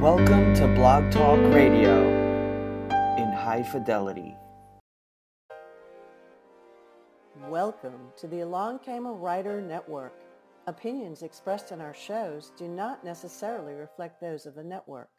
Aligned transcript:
Welcome 0.00 0.54
to 0.54 0.66
Blog 0.66 1.10
Talk 1.10 1.38
Radio 1.52 2.00
in 3.18 3.30
high 3.34 3.62
fidelity. 3.62 4.34
Welcome 7.50 8.08
to 8.16 8.26
the 8.26 8.40
Along 8.40 8.78
Came 8.78 9.04
a 9.04 9.12
Writer 9.12 9.60
Network. 9.60 10.14
Opinions 10.66 11.20
expressed 11.20 11.70
in 11.70 11.82
our 11.82 11.92
shows 11.92 12.50
do 12.56 12.66
not 12.66 13.04
necessarily 13.04 13.74
reflect 13.74 14.22
those 14.22 14.46
of 14.46 14.54
the 14.54 14.64
network. 14.64 15.10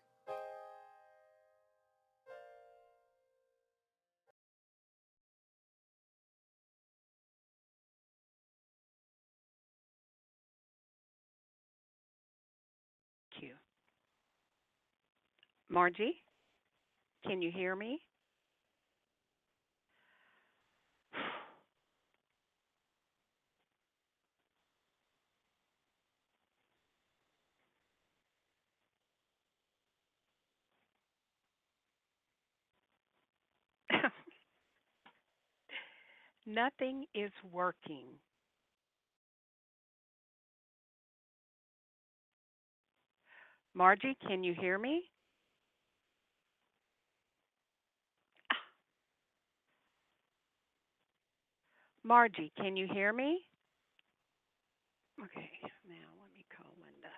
Marji, 15.72 16.12
can 17.26 17.42
you 17.42 17.52
hear 17.52 17.76
me? 17.76 18.00
Nothing 36.46 37.06
is 37.16 37.32
working. 37.52 38.08
Marji, 43.78 44.16
can 44.28 44.44
you 44.44 44.54
hear 44.54 44.78
me? 44.78 45.04
Marji, 52.08 52.52
can 52.58 52.76
you 52.76 52.88
hear 52.92 53.14
me? 53.14 53.42
Okay, 55.24 55.52
now 55.88 55.96
let 56.20 56.34
me 56.34 56.46
call 56.56 56.74
Linda. 56.80 57.14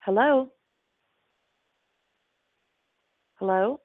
Hello? 0.00 0.50
Hello? 3.36 3.80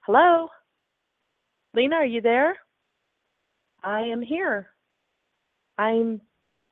Hello? 0.00 0.48
Lena, 1.74 1.96
are 1.96 2.06
you 2.06 2.20
there? 2.20 2.56
I 3.82 4.00
am 4.02 4.20
here. 4.22 4.68
I'm 5.78 6.20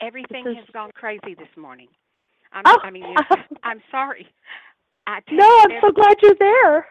Everything 0.00 0.46
is- 0.46 0.56
has 0.56 0.66
gone 0.72 0.92
crazy 0.92 1.34
this 1.34 1.54
morning. 1.56 1.88
I'm, 2.52 2.62
Oh. 2.66 2.78
I 2.82 2.90
mean, 2.90 3.04
I'm 3.62 3.82
sorry. 3.90 4.26
I 5.06 5.20
No, 5.30 5.60
I'm 5.62 5.80
so 5.80 5.90
glad 5.90 6.16
you're 6.22 6.34
there. 6.38 6.86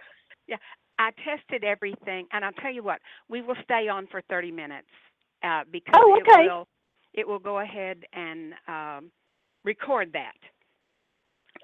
Yeah, 0.47 0.57
I 0.99 1.11
tested 1.23 1.63
everything, 1.63 2.27
and 2.31 2.43
I'll 2.43 2.51
tell 2.53 2.71
you 2.71 2.83
what, 2.83 2.99
we 3.29 3.41
will 3.41 3.55
stay 3.63 3.87
on 3.87 4.07
for 4.07 4.21
30 4.29 4.51
minutes 4.51 4.87
uh, 5.43 5.63
because 5.71 5.93
Oh, 5.97 6.19
okay. 6.21 6.45
it 6.45 6.49
will 6.51 6.67
it 7.13 7.27
will 7.27 7.39
go 7.39 7.59
ahead 7.59 8.03
and 8.13 8.53
um, 8.67 9.11
record 9.63 10.13
that. 10.13 10.35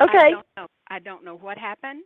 Okay. 0.01 0.17
I 0.17 0.31
don't 0.31 0.45
know. 0.57 0.67
I 0.89 0.99
don't 0.99 1.23
know 1.23 1.35
what 1.35 1.57
happened. 1.59 2.03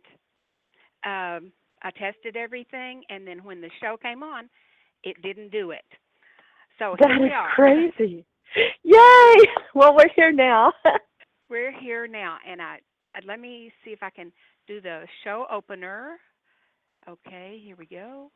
Um, 1.04 1.52
I 1.82 1.90
tested 1.90 2.36
everything, 2.36 3.02
and 3.08 3.26
then 3.26 3.44
when 3.44 3.60
the 3.60 3.70
show 3.80 3.96
came 3.96 4.22
on, 4.22 4.48
it 5.04 5.20
didn't 5.22 5.50
do 5.50 5.70
it. 5.70 5.84
So 6.78 6.96
That 6.98 7.08
here 7.10 7.20
we 7.20 7.26
is 7.26 7.32
are. 7.34 7.50
crazy. 7.54 8.24
Yay! 8.84 9.34
Well, 9.74 9.94
we're 9.94 10.08
here 10.16 10.32
now. 10.32 10.72
We're 11.50 11.72
here 11.80 12.06
now, 12.06 12.38
and 12.46 12.60
I 12.60 12.78
uh, 13.16 13.20
let 13.26 13.40
me 13.40 13.72
see 13.84 13.90
if 13.92 14.02
I 14.02 14.10
can 14.10 14.32
do 14.66 14.80
the 14.80 15.04
show 15.24 15.46
opener. 15.50 16.16
Okay, 17.08 17.60
here 17.64 17.76
we 17.78 17.86
go. 17.86 18.30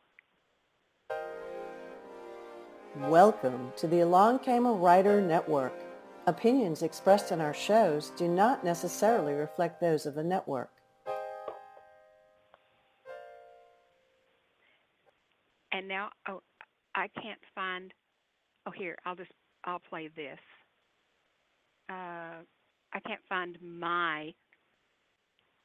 Welcome 2.96 3.72
to 3.76 3.86
the 3.86 4.00
Along 4.00 4.38
Came 4.38 4.66
a 4.66 4.72
Writer 4.72 5.20
Network. 5.20 5.74
Opinions 6.26 6.82
expressed 6.82 7.32
in 7.32 7.40
our 7.40 7.54
shows 7.54 8.10
do 8.16 8.28
not 8.28 8.64
necessarily 8.64 9.34
reflect 9.34 9.80
those 9.80 10.06
of 10.06 10.14
the 10.14 10.24
network. 10.24 10.71
And 15.72 15.88
now, 15.88 16.10
oh, 16.28 16.42
I 16.94 17.08
can't 17.20 17.40
find. 17.54 17.92
Oh, 18.66 18.70
here, 18.70 18.96
I'll 19.04 19.16
just 19.16 19.30
I'll 19.64 19.80
play 19.80 20.08
this. 20.14 20.38
Uh, 21.90 22.42
I 22.92 23.00
can't 23.06 23.20
find 23.28 23.56
my. 23.62 24.32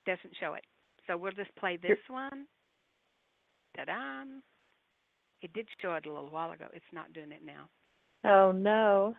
Doesn't 0.06 0.36
show 0.40 0.54
it, 0.54 0.64
so 1.06 1.18
we'll 1.18 1.34
just 1.34 1.54
play 1.58 1.78
this 1.82 1.98
one. 2.08 2.46
Ta-da! 3.76 4.24
It 5.42 5.54
did 5.54 5.68
show 5.82 5.94
it 5.96 6.06
a 6.06 6.12
little 6.12 6.30
while 6.30 6.52
ago. 6.52 6.66
It's 6.74 6.86
not 6.94 7.12
doing 7.14 7.32
it 7.32 7.42
now. 7.46 7.70
oh 8.30 8.52
no. 8.52 9.16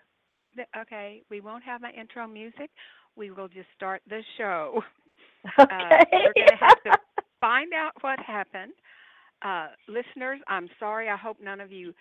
Okay, 0.77 1.23
we 1.31 1.41
won't 1.41 1.63
have 1.63 1.83
my 1.83 1.93
intro 1.93 2.27
music. 2.27 2.71
We 3.17 3.31
will 3.31 3.49
just 3.49 3.69
start 3.77 4.03
the 4.09 4.23
show. 4.37 4.83
Okay. 5.61 5.65
Uh, 5.71 6.05
we're 6.13 6.33
going 6.35 6.49
to 6.49 6.57
have 6.57 6.83
to 6.83 6.99
find 7.41 7.73
out 7.73 7.93
what 8.01 8.19
happened. 8.19 8.73
Uh, 9.43 9.69
listeners, 9.89 10.41
I'm 10.49 10.69
sorry. 10.79 11.09
I 11.09 11.17
hope 11.17 11.39
none 11.43 11.61
of 11.61 11.71
you 11.73 11.93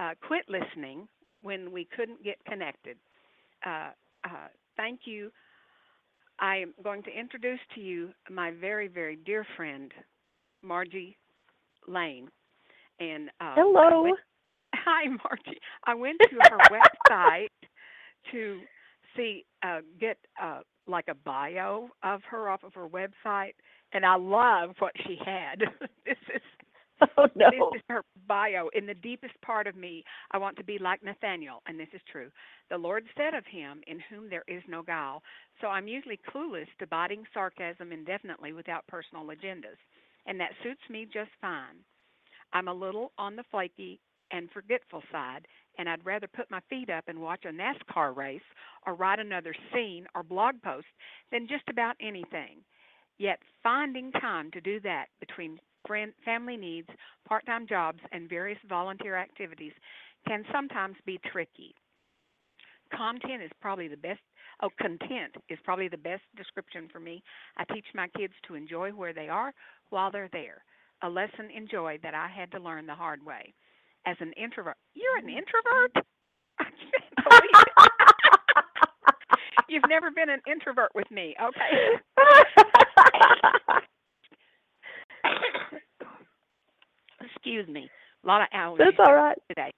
uh, 0.00 0.10
quit 0.26 0.44
listening 0.48 1.06
when 1.42 1.70
we 1.72 1.86
couldn't 1.96 2.22
get 2.24 2.36
connected. 2.46 2.96
Uh, 3.64 3.90
uh, 4.24 4.48
thank 4.76 5.00
you. 5.04 5.30
I 6.38 6.56
am 6.56 6.74
going 6.82 7.02
to 7.04 7.10
introduce 7.10 7.60
to 7.74 7.80
you 7.80 8.10
my 8.30 8.50
very, 8.50 8.88
very 8.88 9.16
dear 9.16 9.46
friend, 9.56 9.92
Marji 10.64 11.16
Laine. 11.88 12.28
And 13.00 13.28
uh, 13.40 13.54
Hello. 13.56 14.02
went- 14.02 14.18
hi, 14.74 15.06
Marji. 15.08 15.56
I 15.86 15.94
went 15.94 16.18
to 16.30 16.36
her 16.50 16.58
website 17.10 17.48
to 18.32 18.60
see 19.16 19.44
uh, 19.62 19.80
get 20.00 20.18
uh, 20.42 20.60
like 20.86 21.06
a 21.08 21.14
bio 21.14 21.88
of 22.02 22.20
her 22.30 22.48
off 22.50 22.62
of 22.64 22.74
her 22.74 22.88
website, 22.88 23.54
and 23.92 24.04
I 24.04 24.16
love 24.16 24.70
what 24.78 24.92
she 25.06 25.16
had. 25.24 25.60
this 26.04 26.16
is 26.34 26.42
Oh 27.18 27.28
no. 27.34 27.50
this 27.50 27.80
is 27.80 27.82
her 27.88 28.02
bio. 28.28 28.68
In 28.74 28.86
the 28.86 28.94
deepest 28.94 29.40
part 29.42 29.66
of 29.66 29.76
me, 29.76 30.04
I 30.32 30.38
want 30.38 30.56
to 30.58 30.64
be 30.64 30.78
like 30.78 31.02
Nathaniel, 31.02 31.62
and 31.66 31.78
this 31.78 31.88
is 31.92 32.00
true. 32.10 32.30
The 32.70 32.78
Lord 32.78 33.04
said 33.16 33.34
of 33.34 33.44
him, 33.46 33.82
In 33.86 34.00
whom 34.10 34.28
there 34.30 34.44
is 34.48 34.62
no 34.68 34.82
guile. 34.82 35.22
So 35.60 35.68
I'm 35.68 35.88
usually 35.88 36.20
clueless 36.32 36.68
to 36.78 36.86
biting 36.86 37.24
sarcasm 37.34 37.92
indefinitely 37.92 38.52
without 38.52 38.86
personal 38.86 39.24
agendas, 39.26 39.78
and 40.26 40.40
that 40.40 40.52
suits 40.62 40.82
me 40.90 41.06
just 41.12 41.30
fine. 41.40 41.76
I'm 42.52 42.68
a 42.68 42.74
little 42.74 43.12
on 43.18 43.36
the 43.36 43.44
flaky 43.50 44.00
and 44.32 44.50
forgetful 44.50 45.02
side, 45.12 45.46
and 45.78 45.88
I'd 45.88 46.04
rather 46.04 46.26
put 46.28 46.50
my 46.50 46.60
feet 46.68 46.90
up 46.90 47.04
and 47.08 47.20
watch 47.20 47.44
a 47.44 47.48
NASCAR 47.52 48.16
race 48.16 48.40
or 48.86 48.94
write 48.94 49.18
another 49.20 49.54
scene 49.72 50.06
or 50.14 50.22
blog 50.22 50.56
post 50.62 50.86
than 51.30 51.48
just 51.48 51.68
about 51.68 51.96
anything. 52.00 52.58
Yet 53.18 53.38
finding 53.62 54.12
time 54.12 54.50
to 54.52 54.60
do 54.60 54.80
that 54.80 55.06
between 55.20 55.58
family 56.24 56.56
needs, 56.56 56.88
part 57.26 57.44
time 57.46 57.66
jobs, 57.66 58.00
and 58.12 58.28
various 58.28 58.58
volunteer 58.68 59.16
activities 59.16 59.72
can 60.26 60.44
sometimes 60.52 60.96
be 61.04 61.20
tricky. 61.30 61.74
Content 62.94 63.42
is 63.42 63.50
probably 63.60 63.88
the 63.88 63.96
best, 63.96 64.20
oh, 64.62 64.70
content 64.80 65.34
is 65.48 65.58
probably 65.64 65.88
the 65.88 65.96
best 65.96 66.22
description 66.36 66.88
for 66.92 67.00
me. 67.00 67.22
I 67.56 67.64
teach 67.72 67.86
my 67.94 68.08
kids 68.16 68.34
to 68.46 68.54
enjoy 68.54 68.90
where 68.90 69.12
they 69.12 69.28
are 69.28 69.52
while 69.90 70.10
they're 70.10 70.30
there, 70.32 70.62
a 71.02 71.08
lesson 71.08 71.50
in 71.54 71.68
joy 71.68 71.98
that 72.02 72.14
I 72.14 72.28
had 72.28 72.50
to 72.52 72.60
learn 72.60 72.86
the 72.86 72.94
hard 72.94 73.24
way. 73.24 73.54
As 74.06 74.16
an 74.20 74.32
introvert, 74.40 74.76
you're 74.94 75.18
an 75.18 75.28
introvert? 75.28 75.92
I 76.60 76.64
can't 76.64 77.16
believe. 77.28 77.86
You've 79.68 79.88
never 79.88 80.10
been 80.12 80.30
an 80.30 80.40
introvert 80.46 80.90
with 80.94 81.10
me, 81.10 81.34
okay? 81.42 81.98
Excuse 87.46 87.68
me. 87.68 87.90
A 88.24 88.26
lot 88.26 88.42
of 88.42 88.48
hours. 88.52 88.80
That's 88.84 88.98
all 88.98 89.14
right. 89.14 89.38
today. 89.48 89.72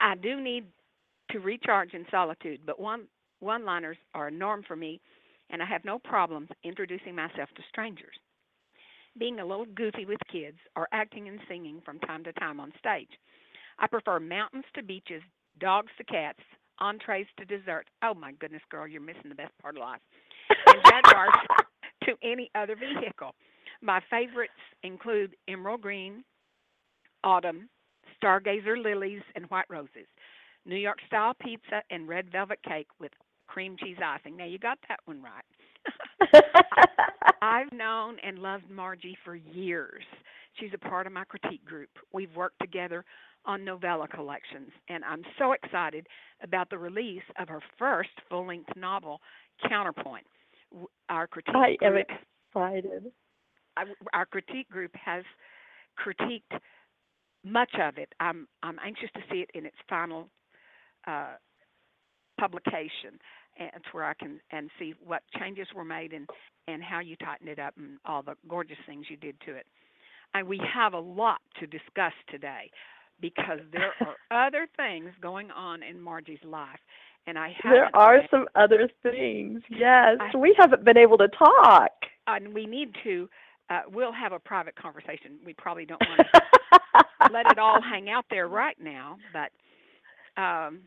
I 0.00 0.14
do 0.16 0.40
need 0.40 0.66
to 1.32 1.40
recharge 1.40 1.94
in 1.94 2.06
solitude, 2.10 2.60
but 2.66 2.80
one 2.80 3.06
one 3.40 3.64
liners 3.64 3.98
are 4.14 4.28
a 4.28 4.32
norm 4.32 4.64
for 4.66 4.76
me, 4.76 5.00
and 5.50 5.62
I 5.62 5.66
have 5.66 5.84
no 5.84 5.98
problems 5.98 6.50
introducing 6.64 7.16
myself 7.16 7.50
to 7.56 7.62
strangers. 7.70 8.16
being 9.18 9.40
a 9.40 9.46
little 9.46 9.66
goofy 9.66 10.06
with 10.06 10.20
kids, 10.30 10.58
or 10.76 10.88
acting 10.92 11.28
and 11.28 11.40
singing 11.48 11.80
from 11.84 11.98
time 12.00 12.24
to 12.24 12.32
time 12.34 12.60
on 12.60 12.72
stage. 12.78 13.10
I 13.78 13.86
prefer 13.88 14.20
mountains 14.20 14.64
to 14.74 14.82
beaches, 14.82 15.22
dogs 15.60 15.92
to 15.98 16.04
cats, 16.04 16.40
entrees 16.80 17.26
to 17.38 17.44
dessert. 17.44 17.86
Oh 18.02 18.14
my 18.14 18.32
goodness, 18.32 18.62
girl, 18.70 18.86
you're 18.86 19.00
missing 19.00 19.28
the 19.30 19.34
best 19.36 19.52
part 19.62 19.76
of 19.76 19.82
life. 19.82 20.00
And 20.66 20.82
Jaguars 20.84 21.34
to 22.04 22.14
any 22.22 22.50
other 22.54 22.76
vehicle. 22.76 23.34
My 23.80 24.00
favorites 24.10 24.52
include 24.82 25.36
emerald 25.48 25.82
green, 25.82 26.24
autumn, 27.22 27.68
stargazer 28.22 28.82
lilies, 28.82 29.22
and 29.34 29.46
white 29.46 29.66
roses, 29.68 30.06
New 30.66 30.76
York 30.76 30.98
style 31.06 31.34
pizza, 31.40 31.82
and 31.90 32.08
red 32.08 32.30
velvet 32.30 32.58
cake 32.62 32.88
with 32.98 33.12
cream 33.46 33.76
cheese 33.78 33.96
icing. 34.04 34.36
Now 34.36 34.44
you 34.44 34.58
got 34.58 34.78
that 34.88 35.00
one 35.04 35.22
right. 35.22 35.44
I've 37.42 37.72
known 37.72 38.16
and 38.24 38.38
loved 38.38 38.68
Marji 38.70 39.14
for 39.24 39.36
years. 39.36 40.04
She's 40.58 40.70
a 40.74 40.78
part 40.78 41.06
of 41.06 41.12
my 41.12 41.24
critique 41.24 41.64
group. 41.64 41.90
We've 42.12 42.34
worked 42.34 42.58
together 42.60 43.04
on 43.44 43.64
novella 43.64 44.08
collections, 44.08 44.70
and 44.88 45.04
I'm 45.04 45.22
so 45.38 45.52
excited 45.52 46.06
about 46.42 46.68
the 46.68 46.78
release 46.78 47.22
of 47.38 47.48
her 47.48 47.60
first 47.78 48.10
full 48.28 48.46
length 48.46 48.70
novel, 48.76 49.20
Counterpoint. 49.68 50.26
Our 51.08 51.26
critique 51.26 51.80
I 51.82 51.86
am 51.86 51.96
excited. 51.96 53.12
Our 54.12 54.26
critique 54.26 54.68
group 54.70 54.92
has 54.94 55.24
critiqued 55.98 56.58
much 57.44 57.70
of 57.80 57.98
it. 57.98 58.12
I'm 58.20 58.48
I'm 58.62 58.78
anxious 58.84 59.10
to 59.14 59.20
see 59.30 59.38
it 59.40 59.50
in 59.54 59.66
its 59.66 59.76
final 59.88 60.28
uh, 61.06 61.34
publication, 62.38 63.18
and 63.58 63.70
it's 63.74 63.86
where 63.92 64.04
I 64.04 64.14
can 64.14 64.40
and 64.50 64.70
see 64.78 64.94
what 65.04 65.22
changes 65.38 65.66
were 65.74 65.84
made 65.84 66.12
and 66.12 66.28
and 66.66 66.82
how 66.82 67.00
you 67.00 67.16
tightened 67.16 67.48
it 67.48 67.58
up 67.58 67.74
and 67.76 67.98
all 68.04 68.22
the 68.22 68.34
gorgeous 68.48 68.76
things 68.86 69.06
you 69.08 69.16
did 69.16 69.40
to 69.46 69.54
it. 69.54 69.66
And 70.34 70.46
we 70.46 70.60
have 70.74 70.92
a 70.92 70.98
lot 70.98 71.40
to 71.58 71.66
discuss 71.66 72.12
today 72.28 72.70
because 73.20 73.60
there 73.72 73.92
are 74.30 74.46
other 74.46 74.68
things 74.76 75.10
going 75.20 75.50
on 75.50 75.82
in 75.82 75.96
Marji's 75.98 76.44
life, 76.44 76.78
and 77.26 77.38
I 77.38 77.54
There 77.64 77.94
are 77.96 78.20
some 78.30 78.46
other 78.54 78.88
things. 79.02 79.62
Yes, 79.70 80.18
I- 80.20 80.36
we 80.36 80.54
haven't 80.58 80.84
been 80.84 80.98
able 80.98 81.18
to 81.18 81.28
talk. 81.28 81.92
and 82.26 82.52
we 82.52 82.66
need 82.66 82.94
to. 83.04 83.28
Uh, 83.70 83.80
we'll 83.92 84.12
have 84.12 84.32
a 84.32 84.38
private 84.38 84.74
conversation. 84.76 85.32
We 85.44 85.52
probably 85.54 85.84
don't 85.84 86.00
want 86.08 86.22
to 86.34 87.30
let 87.32 87.50
it 87.50 87.58
all 87.58 87.80
hang 87.82 88.08
out 88.08 88.24
there 88.30 88.48
right 88.48 88.76
now, 88.80 89.18
but 89.32 90.40
um, 90.42 90.80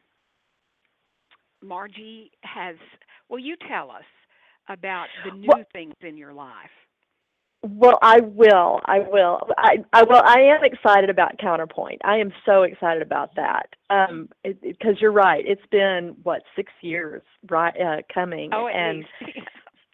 Marji 1.64 2.32
has. 2.44 2.76
Well, 3.30 3.40
you 3.40 3.56
tell 3.70 3.92
us 3.92 4.04
about 4.68 5.08
the 5.26 5.36
new 5.36 5.48
Well- 5.48 5.64
things 5.74 5.94
in 6.02 6.18
your 6.18 6.34
life. 6.34 6.70
Well, 7.64 8.00
I 8.02 8.22
will. 8.22 8.80
I 8.86 9.02
will. 9.08 9.40
I, 9.56 9.76
I 9.94 10.02
well, 10.02 10.24
I 10.26 10.40
am 10.40 10.64
excited 10.64 11.12
about 11.12 11.38
Counterpoint. 11.38 12.02
I 12.04 12.18
am 12.18 12.34
so 12.44 12.64
excited 12.64 13.04
about 13.04 13.36
that. 13.36 13.68
Um, 13.92 14.30
because 14.44 14.96
you're 15.00 15.12
right. 15.12 15.44
It's 15.46 15.62
been 15.70 16.16
what 16.24 16.42
six 16.56 16.72
years, 16.82 17.22
right? 17.52 17.74
Uh, 17.80 17.98
coming, 18.12 18.50
Oh, 18.52 18.68
and. 18.68 19.06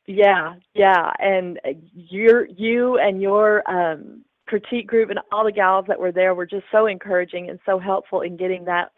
yeah, 0.08 0.56
yeah, 0.74 1.12
and 1.20 1.60
you're 1.94 2.46
you 2.48 2.98
and 2.98 3.22
your 3.22 3.70
um 3.70 4.24
critique 4.48 4.88
group 4.88 5.10
and 5.10 5.20
all 5.32 5.44
the 5.44 5.52
gals 5.52 5.86
that 5.88 6.00
were 6.00 6.12
there 6.12 6.34
were 6.34 6.46
just 6.46 6.64
so 6.72 6.86
encouraging 6.86 7.50
and 7.50 7.60
so 7.66 7.78
helpful 7.78 8.22
in 8.22 8.38
getting 8.38 8.64
that 8.66 8.92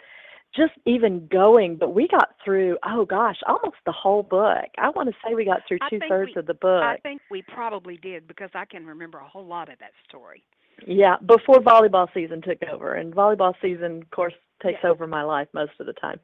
just 0.55 0.73
even 0.85 1.27
going. 1.27 1.75
But 1.75 1.93
we 1.93 2.07
got 2.07 2.29
through. 2.43 2.77
Oh 2.85 3.05
gosh, 3.05 3.37
almost 3.47 3.77
the 3.85 3.91
whole 3.91 4.23
book. 4.23 4.65
I 4.77 4.89
want 4.89 5.09
to 5.09 5.15
say 5.25 5.33
we 5.33 5.45
got 5.45 5.61
through 5.67 5.79
two 5.89 5.99
thirds 6.07 6.37
of 6.37 6.45
the 6.45 6.53
book. 6.53 6.83
I 6.83 6.97
think 7.01 7.21
we 7.29 7.41
probably 7.41 7.97
did 7.97 8.27
because 8.27 8.49
I 8.53 8.65
can 8.65 8.85
remember 8.85 9.17
a 9.19 9.27
whole 9.27 9.45
lot 9.45 9.71
of 9.71 9.79
that 9.79 9.91
story. 10.07 10.43
Yeah, 10.87 11.15
before 11.25 11.57
volleyball 11.57 12.07
season 12.13 12.41
took 12.41 12.59
over, 12.71 12.93
and 12.93 13.13
volleyball 13.13 13.53
season, 13.61 14.01
of 14.03 14.11
course, 14.11 14.33
takes 14.63 14.79
Yeah. 14.83 14.91
over 14.91 15.07
my 15.07 15.23
life 15.23 15.47
most 15.53 15.73
of 15.79 15.85
the 15.87 15.93
time. 15.93 16.19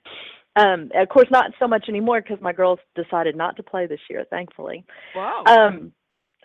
Um, 0.56 0.90
of 0.96 1.10
course, 1.10 1.28
not 1.32 1.52
so 1.60 1.68
much 1.68 1.90
anymore 1.90 2.22
because 2.22 2.42
my 2.42 2.54
girls 2.54 2.80
decided 2.96 3.36
not 3.36 3.58
to 3.58 3.64
play 3.64 3.88
this 3.88 4.00
year, 4.10 4.26
thankfully. 4.30 4.86
Whoa. 5.14 5.44
Um, 5.46 5.92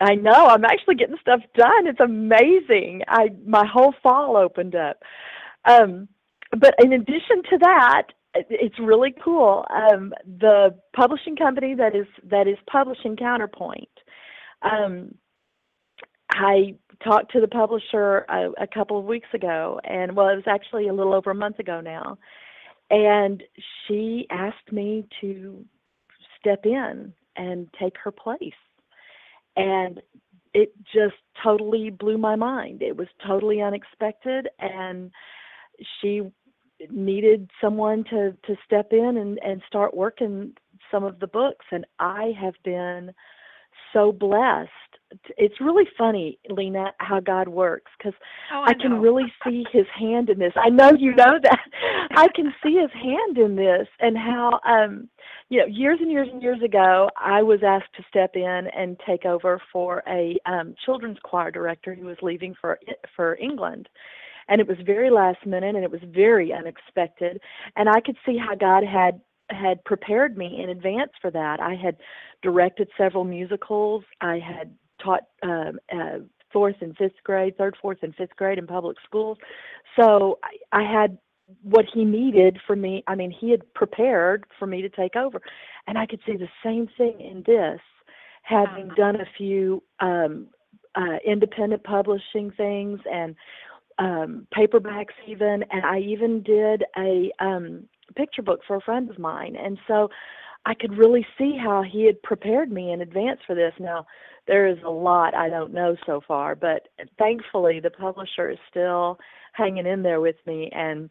I 0.01 0.15
know 0.15 0.47
I'm 0.47 0.65
actually 0.65 0.95
getting 0.95 1.15
stuff 1.21 1.41
done. 1.55 1.87
It's 1.87 1.99
amazing. 1.99 3.03
I 3.07 3.29
my 3.45 3.65
whole 3.65 3.93
fall 4.01 4.35
opened 4.35 4.75
up. 4.75 4.97
Um, 5.65 6.07
but 6.51 6.73
in 6.83 6.91
addition 6.93 7.43
to 7.51 7.57
that, 7.59 8.07
it's 8.33 8.79
really 8.79 9.13
cool. 9.23 9.65
Um, 9.69 10.13
the 10.25 10.75
publishing 10.95 11.35
company 11.35 11.75
that 11.75 11.95
is 11.95 12.07
that 12.29 12.47
is 12.47 12.57
publishing 12.69 13.15
Counterpoint. 13.15 13.89
Um, 14.61 15.15
I 16.31 16.75
talked 17.03 17.31
to 17.33 17.41
the 17.41 17.47
publisher 17.47 18.25
a, 18.29 18.51
a 18.61 18.67
couple 18.67 18.97
of 18.97 19.05
weeks 19.05 19.27
ago, 19.33 19.79
and 19.83 20.15
well, 20.15 20.29
it 20.29 20.35
was 20.35 20.47
actually 20.47 20.87
a 20.87 20.93
little 20.93 21.13
over 21.13 21.31
a 21.31 21.35
month 21.35 21.59
ago 21.59 21.81
now, 21.81 22.17
and 22.91 23.41
she 23.87 24.27
asked 24.29 24.71
me 24.71 25.07
to 25.21 25.65
step 26.39 26.65
in 26.65 27.13
and 27.37 27.67
take 27.79 27.95
her 28.03 28.11
place, 28.11 28.51
and 29.55 30.01
it 30.53 30.73
just 30.93 31.15
totally 31.41 31.89
blew 31.89 32.17
my 32.17 32.35
mind. 32.35 32.81
It 32.81 32.95
was 32.97 33.07
totally 33.25 33.61
unexpected, 33.61 34.49
and 34.59 35.09
she 36.01 36.21
needed 36.89 37.49
someone 37.61 38.03
to 38.05 38.35
to 38.45 38.55
step 38.65 38.91
in 38.91 39.17
and 39.17 39.39
and 39.43 39.61
start 39.67 39.95
working 39.95 40.53
some 40.91 41.05
of 41.05 41.19
the 41.19 41.27
books, 41.27 41.65
and 41.71 41.85
I 41.99 42.33
have 42.39 42.55
been 42.63 43.13
so 43.93 44.11
blessed. 44.11 44.69
It's 45.37 45.59
really 45.59 45.83
funny, 45.97 46.39
Lena, 46.49 46.93
how 46.99 47.19
God 47.19 47.49
works 47.49 47.91
because 47.97 48.13
oh, 48.53 48.63
I 48.65 48.73
can 48.73 49.01
really 49.01 49.31
see 49.43 49.65
his 49.71 49.85
hand 49.97 50.29
in 50.29 50.39
this. 50.39 50.53
I 50.55 50.69
know 50.69 50.91
you 50.97 51.13
know 51.13 51.33
that. 51.43 51.59
I 52.11 52.27
can 52.33 52.53
see 52.63 52.77
his 52.77 52.91
hand 52.93 53.37
in 53.37 53.55
this 53.55 53.87
and 53.99 54.17
how 54.17 54.59
um 54.65 55.09
you 55.49 55.59
know, 55.59 55.65
years 55.65 55.99
and 56.01 56.09
years 56.09 56.29
and 56.31 56.41
years 56.41 56.61
ago, 56.63 57.09
I 57.19 57.43
was 57.43 57.59
asked 57.61 57.93
to 57.97 58.03
step 58.07 58.31
in 58.35 58.67
and 58.73 58.97
take 59.05 59.25
over 59.25 59.61
for 59.71 60.01
a 60.07 60.37
um 60.45 60.75
children's 60.85 61.17
choir 61.23 61.51
director 61.51 61.93
who 61.93 62.05
was 62.05 62.17
leaving 62.21 62.55
for 62.59 62.79
for 63.15 63.35
England. 63.35 63.89
And 64.47 64.61
it 64.61 64.67
was 64.67 64.77
very 64.85 65.09
last 65.09 65.45
minute 65.45 65.75
and 65.75 65.83
it 65.83 65.91
was 65.91 66.01
very 66.05 66.53
unexpected 66.53 67.41
and 67.75 67.89
I 67.89 67.99
could 67.99 68.17
see 68.25 68.37
how 68.37 68.55
God 68.55 68.83
had 68.85 69.19
had 69.65 69.77
prepared 69.91 70.33
me 70.41 70.49
in 70.63 70.67
advance 70.77 71.13
for 71.21 71.31
that. 71.39 71.57
I 71.71 71.75
had 71.85 71.95
directed 72.47 72.87
several 73.01 73.25
musicals. 73.37 74.03
I 74.33 74.37
had 74.51 74.67
taught 75.03 75.25
um, 75.51 75.73
uh, 75.97 76.19
fourth 76.53 76.79
and 76.85 76.93
fifth 77.01 77.19
grade, 77.23 77.53
third, 77.57 77.75
fourth, 77.81 78.01
and 78.05 78.13
fifth 78.19 78.35
grade 78.39 78.59
in 78.61 78.67
public 78.77 78.97
schools. 79.07 79.37
So 79.97 80.05
I, 80.49 80.53
I 80.81 80.83
had 80.97 81.11
what 81.73 81.85
he 81.93 82.01
needed 82.19 82.53
for 82.65 82.75
me. 82.85 82.93
I 83.11 83.13
mean, 83.15 83.31
he 83.41 83.47
had 83.55 83.63
prepared 83.81 84.39
for 84.57 84.67
me 84.73 84.79
to 84.81 84.91
take 85.01 85.15
over, 85.23 85.39
and 85.87 85.95
I 85.97 86.05
could 86.09 86.21
see 86.25 86.37
the 86.37 86.53
same 86.67 86.85
thing 86.97 87.15
in 87.31 87.37
this, 87.53 87.81
having 88.43 88.87
Uh-huh. 88.87 89.03
done 89.03 89.17
a 89.25 89.29
few 89.37 89.83
um, 89.99 90.31
uh, 91.01 91.17
independent 91.33 91.83
publishing 91.83 92.47
things 92.63 92.99
and 93.19 93.35
um, 94.05 94.47
paperbacks 94.57 95.15
even, 95.27 95.57
and 95.73 95.83
I 95.85 95.97
even 96.13 96.31
did 96.43 96.79
a 97.09 97.31
um, 97.39 97.65
picture 98.11 98.41
book 98.41 98.61
for 98.67 98.75
a 98.75 98.81
friend 98.81 99.09
of 99.09 99.19
mine, 99.19 99.55
and 99.55 99.77
so. 99.87 100.09
I 100.63 100.75
could 100.75 100.95
really 100.95 101.25
see 101.39 101.57
how 101.57 101.81
he 101.81 102.05
had 102.05 102.21
prepared 102.21 102.71
me 102.71 102.91
in 102.91 103.01
advance 103.01 103.39
for 103.47 103.55
this. 103.55 103.73
Now, 103.79 104.05
there 104.47 104.67
is 104.67 104.77
a 104.85 104.89
lot 104.89 105.35
I 105.35 105.49
don't 105.49 105.73
know 105.73 105.95
so 106.05 106.21
far, 106.27 106.55
but 106.55 106.87
thankfully 107.17 107.79
the 107.79 107.89
publisher 107.89 108.49
is 108.49 108.57
still 108.69 109.17
hanging 109.53 109.85
in 109.85 110.03
there 110.03 110.21
with 110.21 110.35
me 110.45 110.69
and 110.73 111.09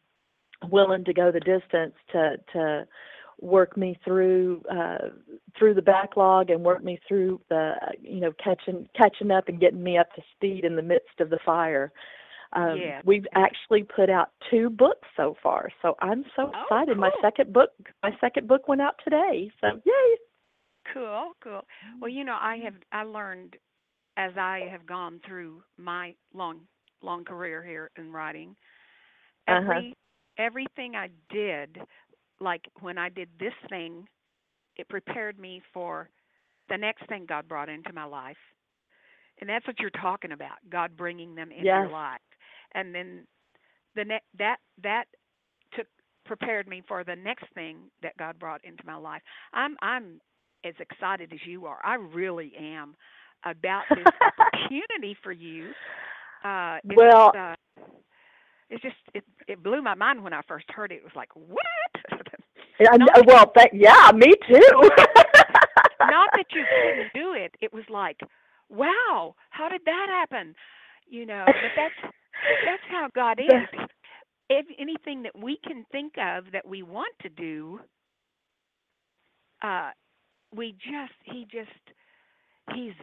willing 0.69 1.05
to 1.05 1.13
go 1.13 1.31
the 1.31 1.41
distance 1.41 1.95
to 2.13 2.37
to 2.53 2.87
work 3.41 3.77
me 3.77 3.99
through 4.05 4.63
uh 4.71 5.09
through 5.59 5.73
the 5.73 5.81
backlog 5.81 6.51
and 6.51 6.63
work 6.63 6.85
me 6.85 7.01
through 7.09 7.41
the 7.49 7.73
you 8.03 8.21
know 8.21 8.33
catching 8.43 8.87
catching 8.95 9.31
up 9.31 9.49
and 9.49 9.61
getting 9.61 9.83
me 9.83 9.97
up 9.97 10.13
to 10.15 10.23
speed 10.37 10.65
in 10.65 10.77
the 10.77 10.83
midst 10.83 11.21
of 11.21 11.31
the 11.31 11.39
fire. 11.45 11.93
Um, 12.53 12.79
Yeah. 12.79 13.01
We've 13.05 13.27
actually 13.35 13.85
put 13.85 14.11
out 14.11 14.31
two 14.51 14.71
books 14.71 15.07
so 15.17 15.37
far, 15.43 15.71
so 15.83 15.97
I'm 16.01 16.25
so 16.35 16.51
Oh, 16.55 16.63
excited. 16.63 16.97
My 16.97 17.11
second 17.21 17.53
book, 17.53 17.71
my 18.03 18.17
second 18.21 18.49
book 18.49 18.67
went 18.67 18.81
out 18.81 18.99
today, 19.05 19.51
so 19.61 19.81
yay! 19.85 20.19
Cool, 20.93 21.33
cool. 21.43 21.65
Well, 22.01 22.09
you 22.11 22.25
know, 22.25 22.37
I 22.41 22.57
have 22.59 22.75
I 22.91 23.05
learned 23.05 23.57
as 24.17 24.37
I 24.37 24.67
have 24.71 24.87
gone 24.87 25.21
through 25.27 25.63
my 25.79 26.15
long 26.35 26.67
long 27.03 27.25
career 27.25 27.63
here 27.63 27.91
in 27.97 28.13
writing. 28.13 28.57
Uh-huh. 29.47 29.81
Everything 30.39 30.95
I 30.97 31.09
did, 31.31 31.79
like 32.41 32.69
when 32.81 32.99
I 32.99 33.09
did 33.09 33.29
this 33.39 33.55
thing, 33.69 34.09
it 34.77 34.89
prepared 34.89 35.39
me 35.39 35.63
for 35.73 36.09
the 36.69 36.77
next 36.77 37.07
thing 37.07 37.27
God 37.27 37.47
brought 37.49 37.69
into 37.69 37.93
my 37.93 38.05
life. 38.05 38.37
And 39.41 39.49
that's 39.49 39.67
what 39.67 39.79
you're 39.81 39.91
talking 39.91 40.33
about, 40.33 40.59
God 40.69 40.97
bringing 40.97 41.35
them 41.35 41.51
into 41.51 41.65
your 41.65 41.89
life. 41.89 42.21
And 42.75 42.95
then 42.95 43.27
the 43.97 44.05
ne- 44.05 44.23
that 44.39 44.57
that 44.83 45.05
took 45.75 45.87
prepared 46.25 46.69
me 46.69 46.83
for 46.87 47.03
the 47.05 47.17
next 47.17 47.45
thing 47.55 47.79
that 48.03 48.17
God 48.19 48.39
brought 48.39 48.65
into 48.65 48.85
my 48.87 48.97
life. 48.97 49.23
I'm 49.53 49.77
I'm 49.83 50.21
as 50.65 50.75
excited 50.79 51.33
as 51.33 51.41
you 51.47 51.67
are. 51.67 51.79
I 51.85 51.95
really 51.95 52.53
am 52.59 52.95
about 53.45 53.83
this 53.91 54.05
opportunity 54.39 55.17
for 55.23 55.33
you. 55.33 55.71
Uh, 56.45 56.77
it's 56.85 56.97
Well- 56.97 57.33
just, 57.35 57.37
uh, 57.37 57.55
it's 58.69 58.83
just 58.83 58.97
it 59.15 59.25
it 59.49 59.63
blew 59.63 59.83
my 59.83 59.95
mind 59.95 60.23
when 60.23 60.33
I 60.33 60.43
first 60.47 60.67
heard 60.71 60.93
it. 60.93 60.97
It 60.97 61.05
was 61.05 61.17
like 61.17 61.31
what? 61.35 61.61
I 62.81 62.97
Not 62.97 63.01
know- 63.17 63.23
well, 63.27 63.47
th- 63.57 63.71
yeah, 63.75 64.11
me 64.15 64.33
too. 64.49 64.91
Not 66.01 66.29
that 66.33 66.47
you 66.55 66.65
couldn't 66.65 67.13
do 67.15 67.33
it. 67.35 67.55
It 67.61 67.73
was 67.73 67.85
like, 67.91 68.19
wow, 68.69 69.35
how 69.51 69.69
did 69.69 69.83
that 69.85 70.07
happen? 70.09 70.55
You 71.09 71.27
know, 71.27 71.45
but 71.47 71.55
that's 71.77 72.15
that's 72.67 72.83
how 72.91 73.09
God 73.15 73.39
is. 73.41 73.81
If 74.49 74.67
anything 74.81 75.23
that 75.23 75.39
we 75.39 75.59
can 75.65 75.85
think 75.93 76.15
of 76.19 76.45
that 76.53 76.67
we 76.67 76.83
want 76.83 77.15
to 77.23 77.29
do, 77.29 77.81
uh, 79.63 79.91
we 80.55 80.73
just 80.73 81.13
he 81.25 81.47
just 81.51 81.71
he's 82.75 82.95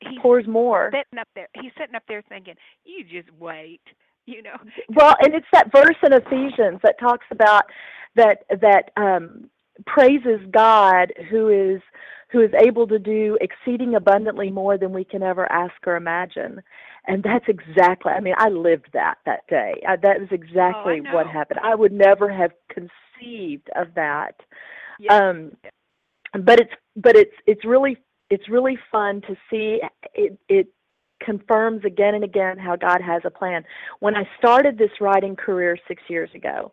he 0.00 0.18
pours 0.20 0.46
more. 0.46 0.90
sitting 0.92 1.18
up 1.18 1.28
there. 1.34 1.48
He's 1.54 1.72
sitting 1.78 1.94
up 1.94 2.04
there 2.08 2.22
thinking, 2.28 2.54
you 2.84 3.04
just 3.04 3.32
wait. 3.38 3.80
You 4.28 4.42
know, 4.42 4.56
Well, 4.88 5.14
and 5.22 5.34
it's 5.36 5.46
that 5.52 5.70
verse 5.70 5.94
in 6.02 6.12
Ephesians 6.12 6.80
that 6.82 6.98
talks 6.98 7.26
about 7.30 7.62
that 8.16 8.38
that 8.60 8.90
um 8.96 9.48
praises 9.86 10.40
God 10.50 11.12
who 11.30 11.48
is 11.48 11.80
who 12.28 12.40
is 12.40 12.50
able 12.60 12.86
to 12.88 12.98
do 12.98 13.38
exceeding 13.40 13.94
abundantly 13.94 14.50
more 14.50 14.76
than 14.76 14.92
we 14.92 15.04
can 15.04 15.22
ever 15.22 15.50
ask 15.50 15.74
or 15.86 15.96
imagine. 15.96 16.60
And 17.06 17.22
that's 17.22 17.44
exactly 17.48 18.12
I 18.12 18.20
mean, 18.20 18.34
I 18.36 18.48
lived 18.48 18.88
that 18.92 19.18
that 19.26 19.46
day. 19.48 19.74
I, 19.86 19.96
that 19.96 20.20
is 20.20 20.28
exactly 20.30 21.00
what 21.12 21.26
happened. 21.26 21.60
I 21.62 21.74
would 21.74 21.92
never 21.92 22.30
have 22.32 22.52
conceived 22.68 23.68
of 23.76 23.94
that. 23.94 24.34
yeah, 24.98 25.14
um 25.14 25.52
but 26.44 26.60
it's 26.60 26.72
but 26.96 27.16
it's 27.16 27.34
it's 27.46 27.64
really 27.64 27.96
it's 28.30 28.48
really 28.48 28.78
fun 28.90 29.20
to 29.22 29.36
see 29.50 29.80
it 30.14 30.38
it 30.48 30.68
confirms 31.22 31.84
again 31.84 32.14
and 32.14 32.24
again 32.24 32.58
how 32.58 32.76
God 32.76 33.00
has 33.00 33.22
a 33.24 33.30
plan. 33.30 33.64
When 34.00 34.16
I 34.16 34.28
started 34.38 34.76
this 34.76 34.90
writing 35.00 35.34
career 35.34 35.78
6 35.88 36.02
years 36.08 36.30
ago, 36.34 36.72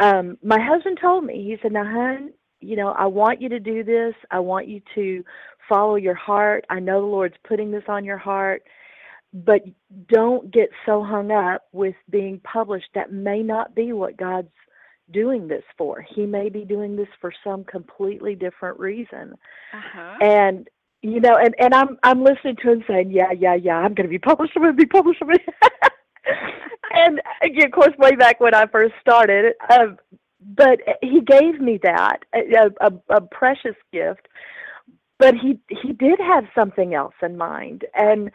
um 0.00 0.36
my 0.42 0.58
husband 0.60 0.98
told 1.00 1.24
me 1.24 1.44
he 1.44 1.56
said, 1.62 1.72
"Now, 1.72 1.84
hun, 1.84 2.32
you 2.60 2.76
know, 2.76 2.88
I 2.88 3.06
want 3.06 3.40
you 3.40 3.48
to 3.50 3.60
do 3.60 3.84
this. 3.84 4.14
I 4.30 4.40
want 4.40 4.68
you 4.68 4.80
to 4.94 5.24
follow 5.68 5.96
your 5.96 6.14
heart. 6.14 6.64
I 6.70 6.80
know 6.80 7.00
the 7.00 7.06
Lord's 7.06 7.36
putting 7.46 7.70
this 7.70 7.84
on 7.88 8.04
your 8.04 8.18
heart." 8.18 8.62
But 9.34 9.60
don't 10.08 10.50
get 10.50 10.70
so 10.86 11.04
hung 11.04 11.30
up 11.30 11.64
with 11.72 11.94
being 12.08 12.40
published. 12.40 12.88
That 12.94 13.12
may 13.12 13.42
not 13.42 13.74
be 13.74 13.92
what 13.92 14.16
God's 14.16 14.48
doing 15.10 15.48
this 15.48 15.64
for. 15.76 16.04
He 16.14 16.26
may 16.26 16.48
be 16.48 16.64
doing 16.64 16.96
this 16.96 17.08
for 17.20 17.32
some 17.44 17.64
completely 17.64 18.34
different 18.34 18.78
reason. 18.78 19.34
uh-huh. 19.72 20.18
And 20.20 20.68
you 21.02 21.20
know, 21.20 21.36
and 21.36 21.54
and 21.58 21.74
I'm 21.74 21.98
I'm 22.02 22.24
listening 22.24 22.56
to 22.62 22.72
him 22.72 22.84
saying, 22.88 23.10
yeah, 23.10 23.32
yeah, 23.32 23.54
yeah, 23.54 23.76
I'm 23.76 23.94
going 23.94 24.06
to 24.06 24.10
be 24.10 24.18
published. 24.18 24.54
I'm 24.56 24.62
going 24.62 24.74
to 24.74 24.76
be 24.76 24.86
published. 24.86 25.22
I'm 25.22 25.28
gonna 25.28 25.38
and 26.92 27.20
again, 27.42 27.66
of 27.66 27.72
course, 27.72 27.96
way 27.98 28.16
back 28.16 28.40
when 28.40 28.54
I 28.54 28.66
first 28.66 28.94
started, 29.00 29.54
um, 29.70 29.98
but 30.56 30.80
he 31.02 31.20
gave 31.20 31.60
me 31.60 31.78
that 31.82 32.20
a, 32.34 32.70
a, 32.80 33.16
a 33.16 33.20
precious 33.20 33.76
gift. 33.92 34.28
But 35.18 35.34
he 35.34 35.58
he 35.68 35.92
did 35.92 36.18
have 36.20 36.44
something 36.54 36.94
else 36.94 37.14
in 37.22 37.36
mind, 37.36 37.84
and 37.94 38.30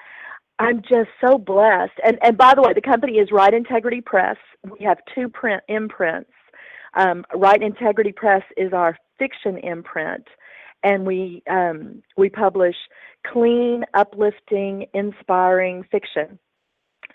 I'm 0.59 0.81
just 0.81 1.09
so 1.25 1.37
blessed. 1.37 1.93
And 2.05 2.17
and 2.21 2.37
by 2.37 2.53
the 2.55 2.61
way, 2.61 2.73
the 2.73 2.81
company 2.81 3.13
is 3.13 3.31
Write 3.31 3.53
Integrity 3.53 4.01
Press. 4.01 4.35
We 4.63 4.85
have 4.85 4.97
two 5.15 5.29
print 5.29 5.63
imprints. 5.69 6.31
Um, 6.95 7.25
Write 7.33 7.63
Integrity 7.63 8.11
Press 8.11 8.43
is 8.57 8.73
our 8.73 8.97
fiction 9.17 9.57
imprint, 9.59 10.27
and 10.83 11.05
we 11.05 11.41
um, 11.49 12.03
we 12.17 12.29
publish 12.29 12.75
clean, 13.25 13.85
uplifting, 13.93 14.85
inspiring 14.93 15.85
fiction. 15.89 16.37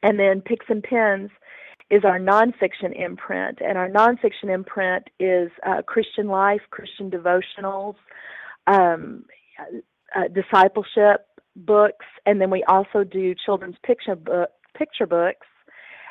And 0.03 0.19
then 0.19 0.41
Pix-N-Pens 0.41 1.31
is 1.91 2.05
our 2.05 2.19
nonfiction 2.19 2.95
imprint, 2.95 3.59
and 3.61 3.79
our 3.79 3.89
nonfiction 3.89 4.53
imprint 4.53 5.09
is 5.19 5.51
uh, 5.67 5.83
Christian 5.83 6.29
life, 6.29 6.61
Christian 6.71 7.11
devotionals, 7.11 7.95
um, 8.67 9.25
uh, 10.15 10.29
discipleship 10.29 11.27
books, 11.57 12.07
and 12.27 12.41
then 12.41 12.51
we 12.51 12.63
also 12.65 13.05
do 13.05 13.35
children's 13.45 13.77
picture 13.85 14.15
book, 14.17 14.51
picture 14.77 15.07
books, 15.07 15.47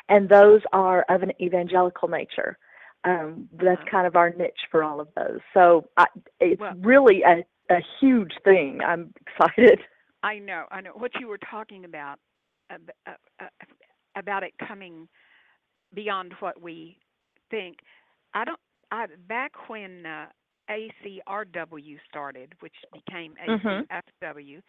and 0.08 0.28
those 0.28 0.60
are 0.72 1.04
of 1.08 1.22
an 1.22 1.32
evangelical 1.40 2.08
nature. 2.08 2.58
Um, 3.04 3.48
that's 3.52 3.80
kind 3.88 4.06
of 4.06 4.16
our 4.16 4.30
niche 4.30 4.58
for 4.70 4.82
all 4.82 5.00
of 5.00 5.08
those. 5.16 5.38
So 5.54 5.88
I, 5.96 6.06
it's 6.40 6.60
Well- 6.60 6.74
really 6.80 7.22
a, 7.22 7.44
a 7.72 7.78
huge 8.00 8.32
thing. 8.44 8.80
I'm 8.84 9.14
excited. 9.26 9.80
I 10.24 10.40
know, 10.40 10.64
I 10.72 10.80
know 10.80 10.90
what 10.94 11.12
you 11.20 11.28
were 11.28 11.38
talking 11.38 11.84
about 11.84 12.18
ab- 12.70 12.90
uh, 13.06 13.12
uh, 13.40 13.46
about 14.16 14.42
it 14.42 14.52
coming 14.66 15.06
beyond 15.94 16.34
what 16.40 16.60
we 16.60 16.98
think. 17.50 17.78
I 18.34 18.44
don't. 18.44 18.60
I 18.90 19.06
back 19.28 19.52
when 19.68 20.06
uh, 20.06 20.26
ACRW 20.70 21.96
started, 22.08 22.54
which 22.60 22.74
became. 22.92 23.34
ACFW, 23.48 24.62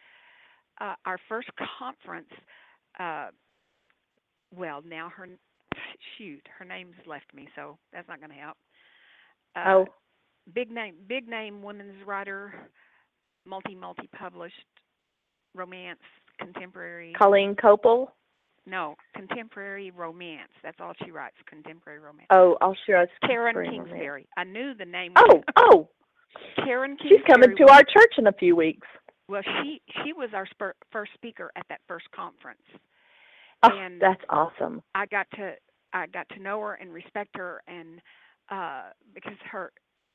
uh, 0.80 0.94
our 1.04 1.18
first 1.28 1.48
conference. 1.78 2.30
Uh, 2.98 3.28
well, 4.54 4.82
now 4.86 5.10
her 5.16 5.28
shoot, 6.18 6.42
her 6.58 6.64
name's 6.64 6.96
left 7.06 7.32
me, 7.34 7.48
so 7.54 7.78
that's 7.92 8.08
not 8.08 8.18
going 8.18 8.30
to 8.30 8.36
help. 8.36 8.56
Uh, 9.56 9.64
oh, 9.66 9.86
big 10.54 10.70
name 10.70 10.94
big 11.08 11.28
name 11.28 11.62
women's 11.62 12.06
writer 12.06 12.52
multi 13.46 13.74
multi 13.74 14.08
published 14.16 14.54
romance 15.54 16.00
contemporary 16.38 17.12
Colleen 17.16 17.54
Coble. 17.54 18.12
No 18.66 18.94
contemporary 19.16 19.90
romance 19.90 20.50
that's 20.62 20.78
all 20.80 20.92
she 21.04 21.10
writes 21.10 21.36
contemporary 21.48 21.98
romance 21.98 22.26
Oh, 22.30 22.56
I'll 22.60 22.76
share 22.86 23.00
us. 23.02 23.08
karen 23.26 23.54
Spring 23.54 23.70
Romance. 23.70 23.88
kingsbury 23.90 24.26
i 24.36 24.44
knew 24.44 24.74
the 24.74 24.84
name 24.84 25.12
Oh, 25.16 25.42
oh, 25.56 25.88
karen 26.64 26.96
kingsbury 26.96 27.18
she's 27.18 27.26
coming 27.32 27.56
to 27.56 27.62
was- 27.64 27.70
our 27.72 27.82
church 27.82 28.14
in 28.18 28.26
a 28.26 28.32
few 28.32 28.54
weeks. 28.56 28.86
well 29.28 29.42
she 29.62 29.80
she 30.04 30.12
was 30.12 30.30
our 30.34 30.46
spur, 30.46 30.74
first 30.92 31.12
speaker 31.14 31.50
at 31.56 31.66
that 31.68 31.80
first 31.88 32.10
conference 32.12 32.62
Oh, 33.62 33.68
And- 33.78 34.00
that's 34.00 34.22
awesome. 34.30 34.82
I 34.94 35.04
got 35.04 35.26
to 35.34 35.52
I 35.92 36.06
got 36.06 36.26
to 36.30 36.38
know 36.40 36.60
her 36.60 36.74
and 36.74 36.92
respect 36.94 37.36
her 37.36 37.62
and 37.68 38.00
uh 38.50 38.84
because 39.14 39.36
her 39.50 39.72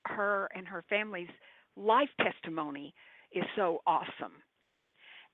her 0.07 0.49
and 0.55 0.67
her 0.67 0.83
family's 0.89 1.29
life 1.77 2.09
testimony 2.21 2.93
is 3.31 3.43
so 3.55 3.81
awesome. 3.85 4.33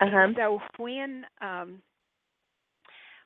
Uh-huh. 0.02 0.10
And 0.18 0.36
so 0.38 0.60
when 0.78 1.24
um 1.42 1.82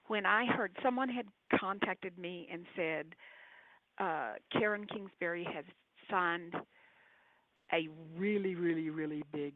when 0.08 0.26
I 0.26 0.46
heard 0.46 0.72
someone 0.84 1.10
had 1.10 1.26
contacted 1.60 2.18
me 2.18 2.48
and 2.52 2.66
said 2.76 3.16
uh 4.00 4.34
Karen 4.52 4.86
Kingsbury 4.86 5.44
has 5.54 5.66
signed 6.10 6.54
a 7.74 7.88
really 8.18 8.56
really 8.56 8.90
really 8.90 9.24
big 9.32 9.54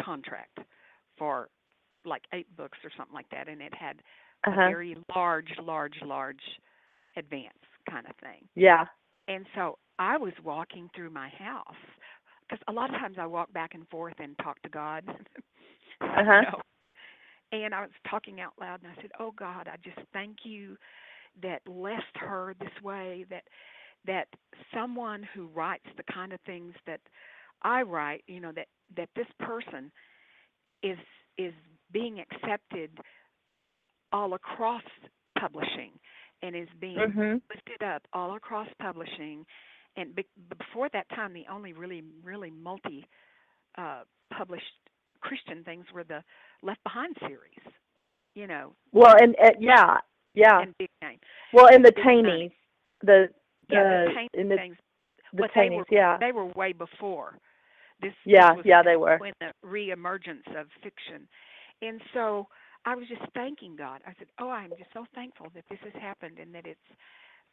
contract 0.00 0.58
for 1.16 1.48
like 2.04 2.22
eight 2.32 2.46
books 2.56 2.78
or 2.84 2.90
something 2.96 3.14
like 3.14 3.28
that 3.30 3.48
and 3.48 3.60
it 3.60 3.74
had 3.74 4.02
a 4.46 4.50
Uh-huh. 4.50 4.68
very 4.68 4.96
large, 5.14 5.50
large, 5.58 6.00
large 6.02 6.60
advance 7.16 7.58
kind 7.90 8.06
of 8.06 8.14
thing. 8.16 8.48
Yeah. 8.54 8.86
And 9.26 9.46
so 9.54 9.78
I 9.98 10.16
was 10.16 10.32
walking 10.44 10.88
through 10.94 11.10
my 11.10 11.28
house 11.30 11.74
because 12.48 12.62
a 12.68 12.72
lot 12.72 12.94
of 12.94 13.00
times 13.00 13.16
I 13.18 13.26
walk 13.26 13.52
back 13.52 13.74
and 13.74 13.86
forth 13.88 14.14
and 14.20 14.38
talk 14.38 14.62
to 14.62 14.68
God. 14.68 15.04
Uh-huh. 16.00 16.42
know. 16.42 16.60
And 17.52 17.74
I 17.74 17.80
was 17.82 17.90
talking 18.10 18.40
out 18.40 18.52
loud 18.60 18.82
and 18.82 18.92
I 18.92 19.00
said, 19.00 19.10
"Oh 19.18 19.30
God, 19.32 19.68
I 19.68 19.76
just 19.82 19.98
thank 20.12 20.38
you 20.44 20.76
that 21.42 21.64
blessed 21.64 22.16
her 22.16 22.54
this 22.60 22.82
way 22.82 23.24
that 23.30 23.44
that 24.06 24.28
someone 24.74 25.22
who 25.34 25.46
writes 25.48 25.86
the 25.96 26.04
kind 26.12 26.32
of 26.32 26.40
things 26.42 26.74
that 26.86 27.00
I 27.62 27.82
write, 27.82 28.24
you 28.26 28.40
know, 28.40 28.52
that 28.52 28.68
that 28.96 29.08
this 29.16 29.26
person 29.40 29.90
is 30.82 30.98
is 31.38 31.54
being 31.92 32.20
accepted 32.20 32.90
all 34.12 34.34
across 34.34 34.82
publishing 35.38 35.92
and 36.42 36.54
is 36.56 36.68
being 36.80 36.98
Mhm. 36.98 37.42
lifted 37.50 37.82
up 37.82 38.02
all 38.12 38.36
across 38.36 38.68
publishing 38.80 39.46
and 39.96 40.14
be- 40.14 40.26
before 40.58 40.88
that 40.90 41.08
time 41.10 41.32
the 41.32 41.46
only 41.48 41.72
really 41.72 42.02
really 42.22 42.50
multi 42.50 43.06
uh 43.76 44.04
published 44.30 44.87
christian 45.20 45.64
things 45.64 45.84
were 45.94 46.04
the 46.04 46.22
left 46.62 46.82
behind 46.84 47.16
series 47.20 47.74
you 48.34 48.46
know 48.46 48.72
Well, 48.92 49.14
and 49.20 49.34
uh, 49.42 49.50
yeah, 49.58 49.98
yeah. 50.34 50.60
and 50.62 50.74
big 50.78 50.90
name 51.02 51.18
well, 51.52 51.66
and 51.72 51.84
the 51.84 51.92
Thoenes, 51.92 52.52
the 53.02 53.28
yeah 53.70 53.80
uh, 53.80 54.04
the 54.04 54.12
paint 54.14 54.30
in 54.34 54.48
the 54.48 54.56
things 54.56 54.76
the 55.32 55.42
but 55.42 55.50
they 55.54 55.68
Thoenes, 55.68 55.76
were 55.76 55.84
yeah, 55.90 56.16
they 56.18 56.32
were 56.32 56.46
way 56.46 56.72
before 56.72 57.38
this 58.00 58.12
this 58.24 58.34
yeah, 58.34 58.52
was 58.52 58.64
yeah. 58.64 58.82
They 58.82 58.96
were. 58.96 59.18
when 59.18 59.32
the 59.40 59.52
reemergence 59.66 60.46
of 60.58 60.66
fiction. 60.82 61.28
And 61.82 62.00
so 62.14 62.46
I 62.84 62.94
was 62.94 63.06
just 63.08 63.22
thanking 63.34 63.76
God. 63.76 64.00
I 64.06 64.12
said, 64.18 64.28
"Oh, 64.40 64.50
I'm 64.50 64.70
just 64.78 64.92
so 64.92 65.04
thankful 65.14 65.48
that 65.54 65.64
this 65.68 65.78
has 65.82 66.00
happened 66.00 66.38
and 66.38 66.54
that 66.54 66.66
it's 66.66 66.80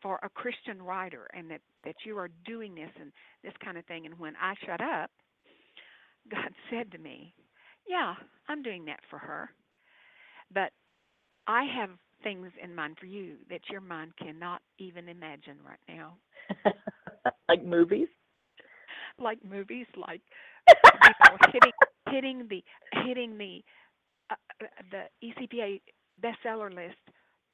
for 0.02 0.20
a 0.24 0.30
Christian 0.30 0.82
writer 0.82 1.28
and 1.34 1.50
that 1.50 1.62
that 1.84 1.96
you 2.06 2.18
are 2.18 2.30
doing 2.46 2.76
this 2.76 2.92
and 3.00 3.12
this 3.44 3.54
kind 3.64 3.78
of 3.78 3.86
thing." 3.86 4.06
And 4.06 4.18
when 4.20 4.36
I 4.42 4.54
shut 4.66 4.82
up, 4.82 5.10
God 6.30 6.52
said 6.70 6.92
to 6.92 6.98
me, 6.98 7.34
yeah, 7.88 8.16
I'm 8.48 8.62
doing 8.62 8.86
that 8.86 9.00
for 9.10 9.20
her. 9.20 9.50
But 10.54 10.72
I 11.48 11.64
have 11.64 11.90
things 12.24 12.52
in 12.62 12.74
mind 12.76 12.98
for 13.00 13.06
you 13.06 13.36
that 13.50 13.62
your 13.72 13.82
mind 13.82 14.14
cannot 14.18 14.62
even 14.80 15.08
imagine 15.10 15.58
right 15.66 15.80
now. 15.88 16.18
like 17.50 17.64
movies? 17.64 18.08
Like 19.20 19.44
movies, 19.44 19.88
like 19.96 20.22
you 21.02 21.14
know, 21.20 21.38
hitting 21.52 21.72
hitting 22.10 22.48
the 22.50 22.64
hitting 23.06 23.38
the 23.38 23.64
uh, 24.30 24.36
uh 24.62 24.66
the 24.92 25.04
ECPA 25.28 25.82
bestseller 26.24 26.74
list 26.74 26.98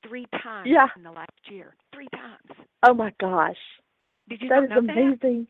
three 0.08 0.26
times 0.44 0.70
Yeah. 0.70 0.88
in 0.96 1.04
the 1.04 1.12
last 1.12 1.32
year. 1.50 1.76
Three 1.94 2.08
times. 2.14 2.68
Oh 2.84 2.94
my 2.94 3.14
gosh. 3.20 3.58
Did 4.30 4.42
you 4.42 4.50
That 4.50 4.64
is 4.64 4.70
amazing. 4.78 5.48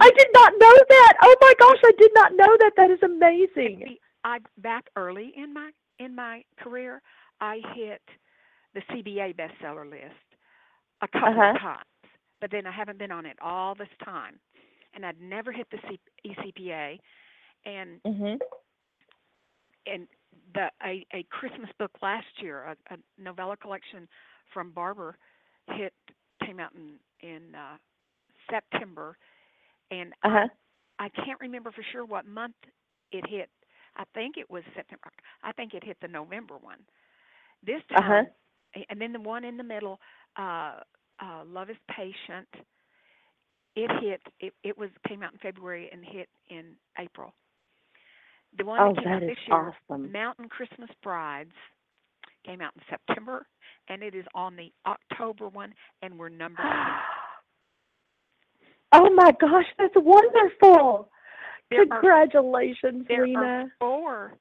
I 0.00 0.10
did 0.16 0.28
not 0.34 0.52
know 0.58 0.76
that. 0.88 1.12
Oh 1.22 1.36
my 1.40 1.54
gosh, 1.58 1.78
I 1.84 1.92
did 1.98 2.10
not 2.14 2.32
know 2.36 2.56
that. 2.60 2.72
That 2.76 2.90
is 2.90 2.98
amazing. 3.02 3.96
I 4.24 4.38
back 4.58 4.86
early 4.96 5.32
in 5.36 5.52
my 5.54 5.70
in 5.98 6.14
my 6.14 6.44
career, 6.58 7.02
I 7.40 7.60
hit 7.74 8.02
the 8.74 8.82
CBA 8.90 9.34
bestseller 9.36 9.88
list 9.88 10.14
a 11.02 11.08
couple 11.08 11.42
Uh-huh. 11.42 11.44
of 11.44 11.60
times, 11.60 11.84
but 12.40 12.50
then 12.50 12.66
I 12.66 12.72
haven't 12.72 12.98
been 12.98 13.12
on 13.12 13.26
it 13.26 13.38
all 13.42 13.74
this 13.74 13.88
time, 14.04 14.40
and 14.94 15.04
I'd 15.06 15.20
never 15.20 15.52
hit 15.52 15.68
the 15.70 15.78
C- 15.88 16.00
ECPA, 16.30 16.98
and 17.66 18.00
Mhm. 18.06 18.38
and 19.86 20.08
the 20.54 20.68
a, 20.84 21.06
a 21.14 21.24
Christmas 21.30 21.70
book 21.78 21.90
last 22.02 22.26
year, 22.40 22.64
a, 22.90 22.94
a 22.94 22.98
novella 23.18 23.56
collection 23.56 24.08
from 24.52 24.70
Barbour, 24.72 25.16
hit 25.68 25.92
came 26.44 26.60
out 26.60 26.72
in 26.74 26.94
in 27.28 27.54
uh, 27.54 27.76
September, 28.50 29.16
and 29.90 30.12
Uh-huh. 30.24 30.48
I 30.98 31.08
can't 31.10 31.40
remember 31.40 31.70
for 31.72 31.84
sure 31.92 32.04
what 32.04 32.26
month 32.26 32.56
it 33.12 33.24
hit. 33.28 33.50
I 33.96 34.04
think 34.14 34.36
it 34.36 34.50
was 34.50 34.62
September. 34.74 35.10
I 35.42 35.52
think 35.52 35.74
it 35.74 35.84
hit 35.84 35.96
the 36.00 36.08
November 36.08 36.56
one. 36.58 36.78
This 37.64 37.82
Uh-huh. 37.94 38.00
time, 38.00 38.26
and 38.90 39.00
then 39.00 39.12
the 39.12 39.20
one 39.20 39.44
in 39.44 39.56
the 39.56 39.62
middle, 39.64 40.00
uh, 40.36 40.80
uh, 41.20 41.44
Love 41.46 41.70
is 41.70 41.76
Patient. 41.88 42.48
It 43.76 43.90
hit. 44.02 44.20
It 44.40 44.54
it 44.62 44.76
was 44.78 44.90
came 45.08 45.22
out 45.22 45.32
in 45.32 45.38
February 45.38 45.88
and 45.92 46.04
hit 46.04 46.28
in 46.48 46.76
April. 46.98 47.32
The 48.56 48.64
one 48.64 48.80
Oh, 48.80 48.94
that 48.94 49.02
came 49.02 49.12
out 49.12 49.20
this 49.20 49.38
year, 49.48 49.74
awesome. 49.90 50.12
Mountain 50.12 50.48
Christmas 50.48 50.90
Brides, 51.02 51.54
came 52.44 52.60
out 52.60 52.72
in 52.76 52.82
September, 52.90 53.46
and 53.88 54.02
it 54.02 54.14
is 54.14 54.24
on 54.34 54.54
the 54.56 54.72
October 54.86 55.48
one, 55.48 55.74
and 56.02 56.18
we're 56.18 56.28
number 56.28 56.62
oh 58.92 59.10
my 59.14 59.32
gosh, 59.40 59.66
that's 59.78 59.94
wonderful. 59.96 61.08
There 61.74 61.82
are- 61.90 62.00
Congratulations, 62.00 63.06
There 63.08 63.26
Lena. 63.26 63.40
are 63.40 63.72
four 63.78 64.34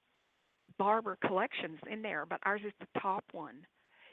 Barbour 0.77 1.17
collections 1.25 1.79
in 1.89 2.01
there, 2.01 2.25
but 2.25 2.39
ours 2.43 2.61
is 2.65 2.73
the 2.79 2.99
top 2.99 3.23
one. 3.31 3.65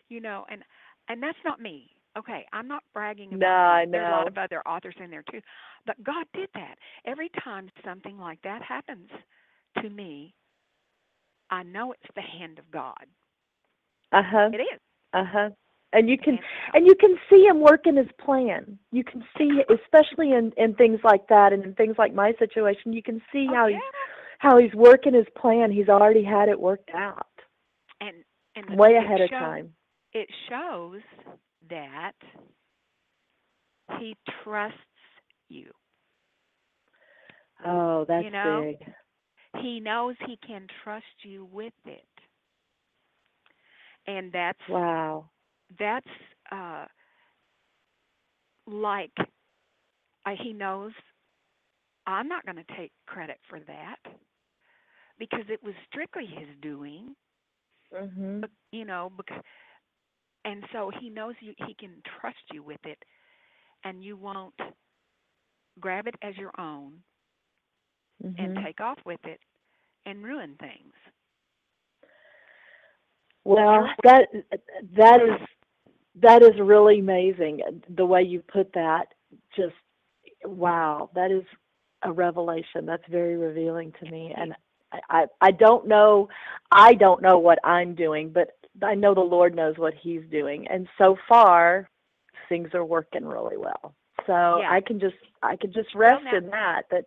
You 0.08 0.20
know, 0.20 0.44
and 0.50 0.62
and 1.08 1.22
that's 1.22 1.38
not 1.44 1.60
me. 1.60 1.90
Okay, 2.18 2.44
I'm 2.52 2.66
not 2.66 2.82
bragging 2.92 3.28
about 3.28 3.38
No, 3.38 3.46
I 3.46 3.84
me. 3.86 3.92
There's 3.92 4.08
a 4.08 4.10
lot 4.10 4.26
of 4.28 4.36
other 4.36 4.60
authors 4.66 4.96
in 5.02 5.10
there 5.10 5.22
too. 5.30 5.40
But 5.86 6.02
God 6.02 6.26
did 6.34 6.48
that. 6.54 6.76
Every 7.04 7.30
time 7.44 7.70
something 7.84 8.18
like 8.18 8.40
that 8.42 8.62
happens 8.62 9.08
to 9.80 9.88
me, 9.88 10.34
I 11.50 11.62
know 11.62 11.92
it's 11.92 12.14
the 12.14 12.20
hand 12.22 12.58
of 12.58 12.70
God. 12.70 13.06
Uh-huh. 14.12 14.50
It 14.52 14.58
is. 14.58 14.80
Uh-huh. 15.12 15.50
And 15.92 16.08
you 16.08 16.16
can 16.18 16.34
hand 16.34 16.44
of 16.44 16.72
God. 16.72 16.76
and 16.76 16.86
you 16.86 16.94
can 16.94 17.16
see 17.28 17.44
him 17.44 17.60
working 17.60 17.96
his 17.96 18.06
plan. 18.24 18.78
You 18.92 19.02
can 19.04 19.24
see 19.36 19.62
especially 19.68 20.32
in 20.32 20.52
in 20.56 20.74
things 20.74 21.00
like 21.04 21.26
that 21.28 21.52
and 21.52 21.64
in 21.64 21.74
things 21.74 21.96
like 21.98 22.14
my 22.14 22.32
situation, 22.38 22.92
you 22.92 23.02
can 23.02 23.20
see 23.32 23.46
Oh, 23.50 23.54
how 23.54 23.66
yeah. 23.66 23.76
he's 23.76 23.82
how 24.38 24.58
he's 24.58 24.74
working 24.74 25.14
his 25.14 25.26
plan. 25.36 25.70
He's 25.70 25.88
already 25.88 26.22
had 26.24 26.48
it 26.48 26.58
worked 26.60 26.90
out. 26.94 27.26
and 28.00 28.24
and 28.56 28.78
Way 28.78 28.96
ahead 28.96 29.20
of 29.20 29.30
time. 29.30 29.74
It 30.12 30.28
shows 30.48 31.00
that 31.68 32.12
he 33.98 34.16
trusts 34.42 34.76
you. 35.48 35.70
Oh, 37.66 38.04
that's 38.08 38.24
You 38.24 38.30
know? 38.30 38.62
big. 38.62 38.92
he 39.62 39.80
knows 39.80 40.14
he 40.26 40.36
can 40.46 40.66
trust 40.84 41.04
you 41.24 41.44
with 41.52 41.72
it 41.84 42.04
and 44.06 44.32
that's 44.32 44.58
Wow. 44.68 45.28
That's 45.78 46.06
uh 46.50 46.84
like 48.66 49.12
uh, 50.26 50.30
he 50.42 50.52
knows 50.52 50.92
i'm 52.06 52.28
not 52.28 52.44
going 52.44 52.56
to 52.56 52.76
take 52.76 52.92
credit 53.06 53.38
for 53.48 53.60
that 53.60 53.96
because 55.18 55.44
it 55.48 55.62
was 55.62 55.74
strictly 55.88 56.26
his 56.26 56.48
doing 56.60 57.14
Mhm. 57.92 58.42
but 58.42 58.50
you 58.72 58.84
know 58.84 59.10
because 59.16 59.40
and 60.44 60.64
so 60.72 60.90
he 61.00 61.08
knows 61.10 61.34
you 61.40 61.54
he 61.66 61.74
can 61.74 62.02
trust 62.20 62.38
you 62.52 62.62
with 62.62 62.84
it 62.84 62.98
and 63.84 64.02
you 64.04 64.16
won't 64.16 64.54
grab 65.80 66.06
it 66.06 66.14
as 66.22 66.36
your 66.36 66.52
own 66.58 67.02
and 68.38 68.54
Mhm. 68.54 68.64
take 68.64 68.80
off 68.80 68.98
with 69.04 69.20
it 69.24 69.40
and 70.06 70.22
ruin 70.24 70.56
things 70.58 70.94
Well, 73.44 73.88
that 74.04 74.28
that 74.96 75.20
is 75.22 75.40
that 76.16 76.42
is 76.42 76.58
really 76.60 76.98
amazing. 77.00 77.60
The 77.96 78.06
way 78.06 78.22
you 78.22 78.40
put 78.40 78.72
that, 78.74 79.06
just 79.56 79.74
wow, 80.44 81.10
that 81.14 81.30
is 81.30 81.44
a 82.02 82.12
revelation. 82.12 82.86
That's 82.86 83.06
very 83.10 83.36
revealing 83.36 83.92
to 84.02 84.10
me, 84.10 84.34
and 84.36 84.54
I, 84.92 84.98
I 85.10 85.26
I 85.40 85.50
don't 85.52 85.86
know, 85.86 86.28
I 86.72 86.94
don't 86.94 87.22
know 87.22 87.38
what 87.38 87.58
I'm 87.64 87.94
doing, 87.94 88.30
but 88.30 88.48
I 88.82 88.94
know 88.94 89.14
the 89.14 89.20
Lord 89.20 89.54
knows 89.54 89.76
what 89.78 89.94
He's 90.02 90.22
doing, 90.30 90.66
and 90.68 90.88
so 90.98 91.16
far, 91.28 91.88
things 92.48 92.70
are 92.74 92.84
working 92.84 93.24
really 93.24 93.56
well. 93.56 93.94
So 94.26 94.58
Yeah. 94.60 94.70
I 94.70 94.80
can 94.80 94.98
just 95.00 95.16
I 95.42 95.56
can 95.56 95.72
just 95.72 95.94
rest 95.94 96.24
now- 96.24 96.36
in 96.36 96.50
that. 96.50 96.82
That 96.90 97.04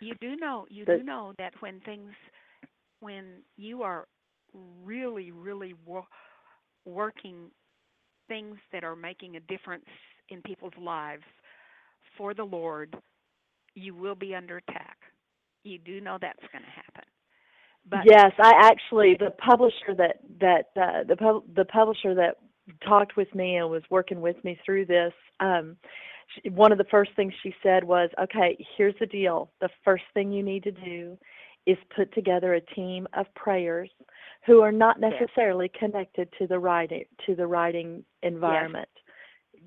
you 0.00 0.14
do 0.20 0.36
know 0.36 0.66
you 0.68 0.84
But- 0.84 0.98
do 0.98 1.02
know 1.04 1.32
that 1.38 1.54
when 1.60 1.80
things 1.80 2.12
when 3.00 3.42
you 3.56 3.82
are 3.82 4.06
really 4.84 5.30
really 5.32 5.74
wo- 5.86 6.06
working 6.84 7.50
things 8.32 8.56
that 8.72 8.84
are 8.84 8.96
making 8.96 9.36
a 9.36 9.40
difference 9.40 9.84
in 10.30 10.40
people's 10.42 10.72
lives 10.80 11.24
for 12.16 12.32
the 12.32 12.44
lord 12.44 12.96
you 13.74 13.94
will 13.94 14.14
be 14.14 14.34
under 14.34 14.56
attack 14.56 14.96
you 15.64 15.78
do 15.78 16.00
know 16.00 16.16
that's 16.20 16.46
going 16.52 16.64
to 16.64 16.70
happen 16.70 17.04
but 17.88 18.00
yes, 18.04 18.32
I 18.38 18.52
actually 18.60 19.16
the 19.18 19.30
publisher 19.30 19.94
that 19.98 20.18
that 20.40 20.66
uh, 20.80 21.04
the 21.08 21.16
pub, 21.16 21.42
the 21.54 21.64
publisher 21.64 22.14
that 22.14 22.36
talked 22.86 23.16
with 23.16 23.34
me 23.34 23.56
and 23.56 23.70
was 23.70 23.82
working 23.90 24.20
with 24.20 24.42
me 24.44 24.58
through 24.64 24.86
this. 24.86 25.12
Um, 25.40 25.76
she, 26.28 26.48
one 26.50 26.70
of 26.70 26.78
the 26.78 26.86
first 26.90 27.10
things 27.16 27.32
she 27.42 27.52
said 27.62 27.82
was, 27.82 28.10
"Okay, 28.20 28.56
here's 28.76 28.94
the 29.00 29.06
deal. 29.06 29.50
The 29.60 29.68
first 29.84 30.04
thing 30.14 30.30
you 30.30 30.44
need 30.44 30.62
to 30.64 30.70
do 30.70 31.18
is 31.66 31.76
put 31.94 32.12
together 32.14 32.54
a 32.54 32.60
team 32.60 33.08
of 33.14 33.26
prayers 33.34 33.90
who 34.46 34.60
are 34.60 34.72
not 34.72 34.98
necessarily 35.00 35.70
connected 35.78 36.28
to 36.38 36.46
the 36.46 36.58
writing 36.58 37.04
to 37.26 37.34
the 37.34 37.46
writing 37.46 38.04
environment. 38.22 38.88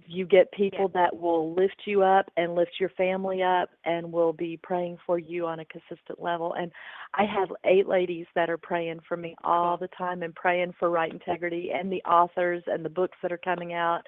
You 0.07 0.25
get 0.25 0.51
people 0.51 0.89
that 0.89 1.15
will 1.15 1.53
lift 1.53 1.83
you 1.85 2.03
up 2.03 2.29
and 2.37 2.55
lift 2.55 2.73
your 2.79 2.89
family 2.89 3.41
up 3.41 3.69
and 3.85 4.11
will 4.11 4.33
be 4.33 4.57
praying 4.61 4.97
for 5.05 5.17
you 5.17 5.47
on 5.47 5.59
a 5.59 5.65
consistent 5.65 6.21
level. 6.21 6.53
And 6.53 6.71
I 7.13 7.23
have 7.25 7.49
eight 7.65 7.87
ladies 7.87 8.25
that 8.35 8.49
are 8.49 8.57
praying 8.57 8.99
for 9.07 9.15
me 9.17 9.35
all 9.43 9.77
the 9.77 9.87
time 9.97 10.21
and 10.23 10.35
praying 10.35 10.73
for 10.77 10.89
Write 10.89 11.13
Integrity 11.13 11.71
and 11.73 11.91
the 11.91 12.03
authors 12.03 12.63
and 12.67 12.83
the 12.83 12.89
books 12.89 13.17
that 13.21 13.31
are 13.31 13.37
coming 13.37 13.73
out 13.73 14.01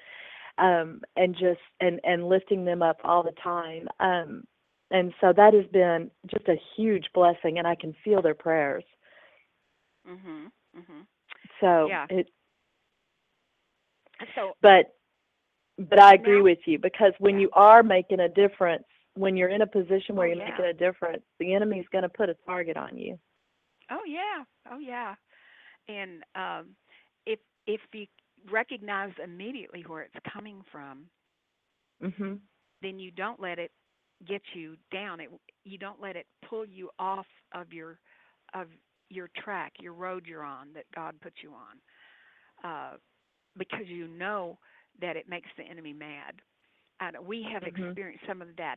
um 0.58 1.00
and 1.16 1.34
just 1.34 1.60
and 1.80 2.00
and 2.04 2.28
lifting 2.28 2.64
them 2.64 2.82
up 2.82 2.98
all 3.04 3.22
the 3.22 3.32
time. 3.42 3.88
Um 4.00 4.44
and 4.90 5.14
so 5.20 5.32
that 5.34 5.54
has 5.54 5.66
been 5.72 6.10
just 6.26 6.48
a 6.48 6.60
huge 6.76 7.06
blessing 7.14 7.58
and 7.58 7.66
I 7.66 7.74
can 7.76 7.94
feel 8.04 8.22
their 8.22 8.34
prayers. 8.34 8.84
Mhm 10.06 10.50
mhm 10.78 11.06
so 11.60 11.90
Yeah. 11.90 12.08
it 12.08 12.28
so 14.34 14.54
but 14.62 14.86
but 15.78 16.00
I 16.00 16.14
agree 16.14 16.40
Now- 16.40 16.42
with 16.42 16.58
you 16.66 16.78
because 16.78 17.12
when 17.18 17.38
Yeah. 17.38 17.40
you 17.40 17.50
are 17.52 17.82
making 17.82 18.20
a 18.20 18.28
difference 18.28 18.84
when 19.14 19.36
you're 19.36 19.48
in 19.48 19.62
a 19.62 19.66
position 19.66 20.16
where 20.16 20.26
Oh, 20.26 20.28
you're 20.28 20.36
yeah. 20.36 20.46
making 20.46 20.66
a 20.66 20.72
difference 20.74 21.22
the 21.38 21.54
enemy's 21.54 21.86
going 21.92 22.02
to 22.02 22.08
put 22.08 22.28
a 22.30 22.34
target 22.46 22.76
on 22.76 22.96
you 22.96 23.18
Oh 23.90 24.04
yeah, 24.06 24.44
oh 24.70 24.78
yeah, 24.78 25.14
and 25.88 26.22
um, 26.34 26.76
if 27.26 27.38
if 27.66 27.80
you 27.92 28.06
recognize 28.50 29.12
immediately 29.22 29.82
where 29.86 30.02
it's 30.02 30.14
coming 30.32 30.62
from, 30.70 31.08
mhm 32.00 32.40
then 32.82 32.98
you 32.98 33.10
don't 33.10 33.40
let 33.40 33.58
it 33.58 33.70
get 34.26 34.42
you 34.54 34.76
down. 34.92 35.20
It 35.20 35.30
you 35.64 35.78
don't 35.78 36.00
let 36.00 36.16
it 36.16 36.26
pull 36.48 36.64
you 36.66 36.90
off 36.98 37.26
of 37.54 37.72
your 37.72 37.98
of 38.54 38.68
your 39.10 39.28
track, 39.36 39.72
your 39.80 39.94
road 39.94 40.26
you're 40.26 40.44
on 40.44 40.72
that 40.74 40.84
God 40.94 41.14
puts 41.20 41.36
you 41.42 41.52
on, 41.52 41.80
uh, 42.70 42.96
because 43.58 43.86
you 43.86 44.08
know 44.08 44.58
that 45.00 45.16
it 45.16 45.28
makes 45.28 45.48
the 45.56 45.64
enemy 45.64 45.92
mad. 45.92 46.34
And 47.00 47.16
we 47.26 47.46
have 47.52 47.66
Mhm. 47.66 47.66
experienced 47.66 48.24
some 48.26 48.42
of 48.42 48.48
that 48.58 48.76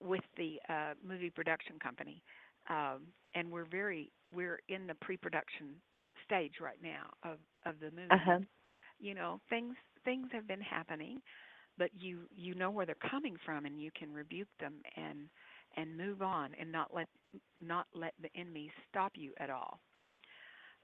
with 0.00 0.22
the 0.36 0.58
uh, 0.68 0.94
movie 1.06 1.30
production 1.30 1.78
company. 1.78 2.22
Um, 2.68 3.08
and 3.34 3.50
we're 3.50 3.66
very 3.66 4.10
we're 4.34 4.60
in 4.68 4.86
the 4.86 4.94
pre-production 4.96 5.76
stage 6.24 6.54
right 6.60 6.78
now 6.82 7.10
of 7.24 7.38
of 7.66 7.80
the 7.80 7.90
movie. 7.90 8.28
Uh-huh. 8.28 8.40
You 8.98 9.14
know, 9.14 9.40
things 9.50 9.76
things 10.04 10.28
have 10.32 10.46
been 10.48 10.60
happening, 10.60 11.20
but 11.78 11.90
you 11.94 12.20
you 12.34 12.54
know 12.54 12.70
where 12.70 12.86
they're 12.86 12.96
coming 13.10 13.36
from, 13.44 13.66
and 13.66 13.80
you 13.80 13.90
can 13.98 14.12
rebuke 14.12 14.48
them 14.60 14.74
and 14.96 15.28
and 15.76 15.96
move 15.96 16.22
on, 16.22 16.50
and 16.58 16.70
not 16.70 16.94
let 16.94 17.08
not 17.60 17.86
let 17.94 18.14
the 18.20 18.28
enemy 18.38 18.70
stop 18.90 19.12
you 19.14 19.32
at 19.38 19.50
all. 19.50 19.80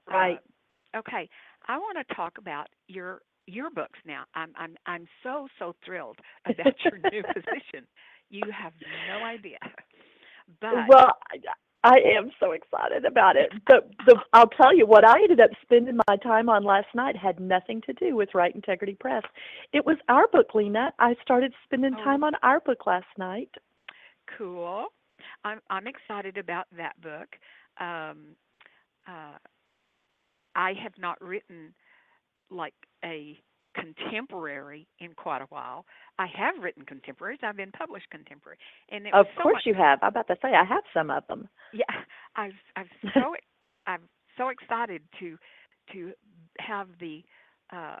Right. 0.09 0.39
Uh, 0.93 0.99
okay, 0.99 1.29
I 1.67 1.77
want 1.77 1.97
to 2.07 2.15
talk 2.15 2.37
about 2.37 2.67
your 2.87 3.21
your 3.47 3.69
books 3.69 3.99
now. 4.05 4.23
I'm 4.35 4.53
I'm 4.57 4.75
I'm 4.85 5.07
so 5.23 5.47
so 5.59 5.75
thrilled 5.85 6.17
about 6.45 6.73
your 6.83 6.97
new 7.11 7.23
position. 7.23 7.87
You 8.29 8.43
have 8.51 8.73
no 9.09 9.25
idea. 9.25 9.57
But 10.59 10.87
well, 10.87 11.17
I 11.83 11.95
am 12.17 12.31
so 12.39 12.51
excited 12.51 13.05
about 13.05 13.35
it. 13.35 13.51
But 13.67 13.89
the, 14.05 14.17
I'll 14.33 14.47
tell 14.47 14.75
you 14.75 14.85
what 14.85 15.05
I 15.07 15.21
ended 15.23 15.39
up 15.39 15.49
spending 15.63 15.97
my 16.07 16.17
time 16.17 16.47
on 16.49 16.63
last 16.63 16.87
night 16.93 17.15
had 17.17 17.39
nothing 17.39 17.81
to 17.87 17.93
do 17.93 18.15
with 18.15 18.29
Write 18.35 18.53
Integrity 18.55 18.95
Press. 18.99 19.23
It 19.73 19.85
was 19.85 19.97
our 20.07 20.27
book, 20.27 20.53
Lena. 20.53 20.91
I 20.99 21.15
started 21.21 21.53
spending 21.65 21.95
Oh. 21.99 22.03
time 22.03 22.23
on 22.23 22.33
our 22.43 22.59
book 22.59 22.85
last 22.85 23.07
night. 23.17 23.49
Cool. 24.37 24.87
I'm 25.43 25.59
I'm 25.69 25.87
excited 25.87 26.37
about 26.37 26.65
that 26.77 26.99
book. 27.01 27.29
Um, 27.79 28.35
uh, 29.07 29.37
I 30.55 30.73
have 30.83 30.93
not 30.97 31.21
written 31.21 31.73
like 32.49 32.73
a 33.03 33.39
contemporary 33.75 34.87
in 34.99 35.13
quite 35.13 35.41
a 35.41 35.45
while. 35.45 35.85
I 36.19 36.27
have 36.37 36.61
written 36.61 36.83
contemporaries. 36.85 37.39
I've 37.43 37.57
been 37.57 37.71
published 37.71 38.09
contemporary, 38.09 38.57
and 38.89 39.07
Of 39.13 39.25
so 39.37 39.43
course 39.43 39.55
much 39.55 39.63
you 39.65 39.73
have. 39.73 39.99
I'm 40.01 40.09
about 40.09 40.27
to 40.27 40.35
say 40.41 40.49
I 40.49 40.65
have 40.65 40.83
some 40.93 41.09
of 41.09 41.25
them. 41.27 41.47
Yeah, 41.73 41.83
I've 42.35 42.51
I've 42.75 42.87
so 43.13 43.35
I'm 43.87 44.01
so 44.37 44.49
excited 44.49 45.01
to 45.19 45.37
to 45.93 46.11
have 46.59 46.87
the 46.99 47.23
uh, 47.71 47.97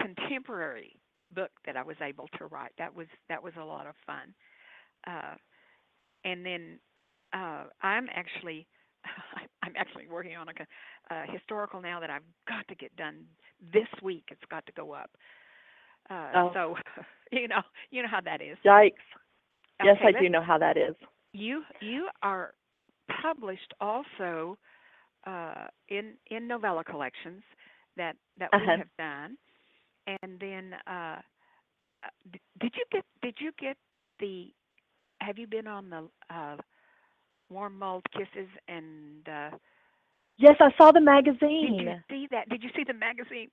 contemporary 0.00 0.96
book 1.34 1.50
that 1.66 1.76
I 1.76 1.82
was 1.82 1.96
able 2.02 2.28
to 2.38 2.46
write. 2.46 2.72
That 2.78 2.94
was 2.94 3.06
that 3.28 3.42
was 3.42 3.52
a 3.58 3.64
lot 3.64 3.86
of 3.86 3.94
fun. 4.06 4.34
Uh, 5.06 5.34
and 6.24 6.44
then 6.44 6.78
uh, 7.32 7.64
I'm 7.82 8.08
actually 8.14 8.66
I'm 9.62 9.74
actually 9.76 10.06
working 10.08 10.36
on 10.36 10.48
a 10.48 11.14
uh, 11.14 11.22
historical 11.30 11.80
now 11.80 12.00
that 12.00 12.10
I've 12.10 12.22
got 12.48 12.66
to 12.68 12.74
get 12.74 12.94
done 12.96 13.24
this 13.72 13.88
week. 14.02 14.24
It's 14.30 14.44
got 14.50 14.64
to 14.66 14.72
go 14.72 14.92
up. 14.92 15.10
Uh, 16.10 16.32
Oh. 16.34 16.50
So 16.52 16.76
you 17.32 17.48
know 17.48 17.62
you 17.90 18.02
know 18.02 18.08
how 18.08 18.20
that 18.22 18.40
is. 18.40 18.58
Yikes. 18.64 18.94
Yes, 19.82 19.96
I 20.02 20.12
do 20.12 20.28
know 20.28 20.42
how 20.42 20.58
that 20.58 20.76
is. 20.76 20.94
you 21.32 21.62
you 21.80 22.08
are 22.22 22.54
published 23.22 23.72
also 23.80 24.56
uh, 25.26 25.66
in 25.88 26.14
in 26.30 26.46
novella 26.46 26.84
collections 26.84 27.42
that 27.96 28.16
that 28.38 28.50
we 28.54 28.58
Uh-huh. 28.58 28.76
have 28.76 28.88
done, 28.98 29.36
and 30.22 30.38
then 30.40 30.74
uh, 30.86 31.20
uh, 32.04 32.10
did 32.60 32.72
you 32.74 32.84
get 32.90 33.04
did 33.22 33.34
you 33.40 33.52
get 33.58 33.76
the 34.20 34.52
have 35.22 35.38
you 35.38 35.46
been 35.46 35.66
on 35.66 35.90
the 35.90 36.08
uh, 36.34 36.56
warm 37.50 37.78
mold 37.78 38.02
kisses 38.12 38.48
and 38.68 39.28
uh, 39.28 39.50
Yes, 40.38 40.56
I 40.60 40.70
saw 40.76 40.90
the 40.92 41.00
magazine. 41.00 41.76
did 41.78 41.86
you 41.86 41.94
see 42.10 42.28
that 42.30 42.48
did 42.48 42.62
you 42.62 42.70
see 42.74 42.84
the 42.84 42.94
magazine? 42.94 43.48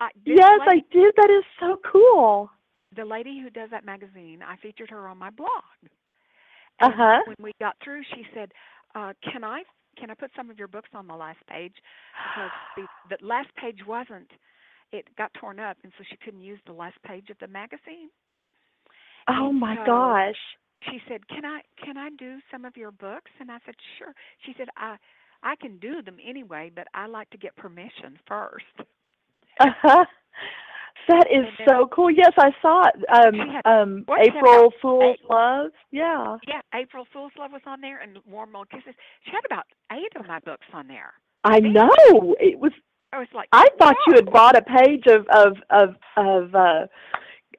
Uh, 0.00 0.08
Yes, 0.24 0.60
I 0.62 0.82
did. 0.92 1.12
That 1.16 1.30
is 1.30 1.44
so 1.60 1.78
cool. 1.90 2.50
the 2.94 3.04
lady 3.04 3.40
who 3.42 3.50
does 3.50 3.70
that 3.70 3.84
magazine, 3.84 4.40
I 4.46 4.56
featured 4.56 4.90
her 4.90 5.08
on 5.08 5.18
my 5.18 5.30
blog. 5.30 5.50
Uh 6.80 6.90
huh. 6.94 7.18
when 7.26 7.36
we 7.40 7.52
got 7.60 7.76
through, 7.82 8.02
she 8.14 8.24
said, 8.34 8.52
uh, 8.94 9.12
"Can 9.32 9.42
I 9.44 9.62
can 9.98 10.10
I 10.10 10.14
put 10.14 10.30
some 10.36 10.50
of 10.50 10.58
your 10.58 10.68
books 10.68 10.90
on 10.94 11.06
the 11.06 11.14
last 11.16 11.38
page 11.48 11.74
because 12.34 12.50
the, 12.76 13.16
the 13.16 13.26
last 13.26 13.48
page 13.56 13.78
wasn't 13.86 14.30
it 14.92 15.06
got 15.16 15.32
torn 15.34 15.58
up, 15.58 15.76
and 15.82 15.92
so 15.98 16.04
she 16.08 16.16
couldn't 16.18 16.42
use 16.42 16.60
the 16.66 16.72
last 16.72 16.96
page 17.02 17.30
of 17.30 17.38
the 17.40 17.48
magazine." 17.48 18.10
Oh 19.28 19.48
and 19.48 19.60
my 19.60 19.76
so- 19.76 19.86
gosh. 19.86 20.42
She 20.90 21.00
said, 21.08 21.26
"Can 21.28 21.44
I 21.44 21.60
can 21.82 21.96
I 21.96 22.10
do 22.18 22.38
some 22.50 22.64
of 22.64 22.76
your 22.76 22.90
books?" 22.92 23.30
And 23.40 23.50
I 23.50 23.58
said, 23.64 23.74
"Sure." 23.98 24.14
She 24.44 24.54
said, 24.56 24.68
"I 24.76 24.96
I 25.42 25.56
can 25.56 25.78
do 25.78 26.02
them 26.02 26.16
anyway, 26.26 26.70
but 26.74 26.86
I 26.94 27.06
like 27.06 27.30
to 27.30 27.38
get 27.38 27.54
permission 27.56 28.18
first. 28.26 28.64
Uh 29.60 29.70
huh. 29.82 30.04
That 31.08 31.26
is 31.30 31.44
then- 31.58 31.68
so 31.68 31.86
cool. 31.92 32.10
Yes, 32.10 32.32
I 32.36 32.50
saw 32.60 32.88
it. 32.88 32.94
Um, 33.08 33.60
um, 33.64 34.02
what, 34.06 34.20
she 34.24 34.30
had 34.30 34.38
April 34.38 34.72
Fool's 34.82 35.16
eight- 35.20 35.30
Love. 35.30 35.70
Yeah. 35.92 36.36
Yeah, 36.48 36.60
April 36.74 37.06
Fool's 37.12 37.32
Love 37.38 37.52
was 37.52 37.62
on 37.64 37.80
there, 37.80 37.98
and 38.00 38.18
Warm 38.28 38.52
Mold 38.52 38.68
Kisses. 38.70 38.94
She 39.24 39.30
had 39.30 39.44
about 39.46 39.66
eight 39.92 40.14
of 40.18 40.26
my 40.26 40.40
books 40.40 40.66
on 40.72 40.88
there. 40.88 41.14
I 41.44 41.60
Man. 41.60 41.74
know. 41.74 42.34
It 42.40 42.58
was. 42.58 42.72
I 43.12 43.18
was 43.20 43.28
like, 43.32 43.48
I 43.52 43.66
thought 43.78 43.94
you 44.08 44.14
had 44.14 44.26
bought 44.32 44.56
a 44.58 44.62
page 44.62 45.04
of 45.06 45.26
of 45.28 45.56
of 45.70 45.94
of 46.16 46.54
uh, 46.54 46.86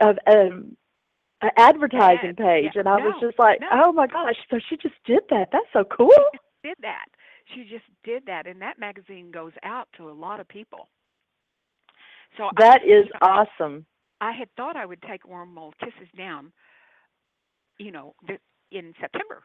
of 0.02 0.20
um, 0.28 0.76
an 1.42 1.52
advertising 1.58 2.30
Ads, 2.30 2.38
page, 2.38 2.72
yeah. 2.74 2.80
and 2.80 2.88
I 2.88 2.98
was 2.98 3.16
just 3.22 3.38
like, 3.40 3.60
no. 3.62 3.68
oh 3.72 3.92
my 3.92 4.08
gosh! 4.08 4.36
So 4.50 4.60
she 4.70 4.78
just 4.78 4.96
did 5.06 5.22
that. 5.30 5.50
That's 5.52 5.66
so 5.74 5.84
cool. 5.86 6.12
She 6.16 6.38
just 6.38 6.44
did 6.64 6.78
that. 6.82 7.06
She 7.54 7.64
just 7.64 7.86
did 8.04 8.26
that, 8.26 8.48
and 8.48 8.62
that 8.62 8.80
magazine 8.80 9.32
goes 9.32 9.54
out 9.64 9.88
to 9.98 10.10
a 10.10 10.12
lot 10.14 10.40
of 10.40 10.48
people. 10.48 10.90
So 12.38 12.50
That 12.58 12.82
I, 12.82 12.86
is 12.86 13.06
you 13.06 13.12
know, 13.14 13.20
awesome. 13.22 13.86
I 14.22 14.32
had 14.32 14.50
thought 14.56 14.76
I 14.76 14.86
would 14.86 15.02
take 15.04 15.28
Warm 15.28 15.54
Mold 15.54 15.76
Kisses 15.80 16.10
down, 16.18 16.52
you 17.78 17.92
know, 17.92 18.16
th- 18.28 18.40
in 18.72 18.94
September, 19.00 19.44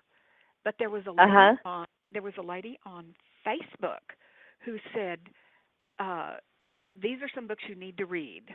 but 0.65 0.75
there 0.79 0.91
was 0.91 1.07
a 1.07 1.13
lady 1.13 1.23
Uh-huh. 1.23 1.57
on 1.65 1.87
there 2.13 2.23
was 2.23 2.35
a 2.39 2.43
lady 2.43 2.79
on 2.85 3.15
Facebook 3.47 4.17
who 4.65 4.79
said, 4.95 5.21
uh, 5.99 6.37
"These 6.97 7.23
are 7.23 7.29
some 7.35 7.47
books 7.47 7.65
you 7.69 7.75
need 7.75 7.97
to 7.99 8.07
read," 8.07 8.55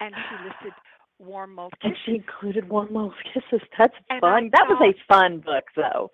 and 0.00 0.14
she 0.14 0.36
listed 0.38 0.72
Warm 1.18 1.54
Mold 1.54 1.72
And 1.82 1.92
Kisses. 1.92 2.02
she 2.06 2.14
included 2.16 2.68
Warm 2.68 2.92
Mold 2.92 3.14
Kisses. 3.32 3.66
That's 3.78 3.94
And 4.10 4.18
I 4.18 4.20
fun. 4.20 4.50
That 4.52 4.66
was 4.68 4.80
a 4.82 4.94
fun 5.12 5.40
book, 5.40 5.64
though. 5.76 6.10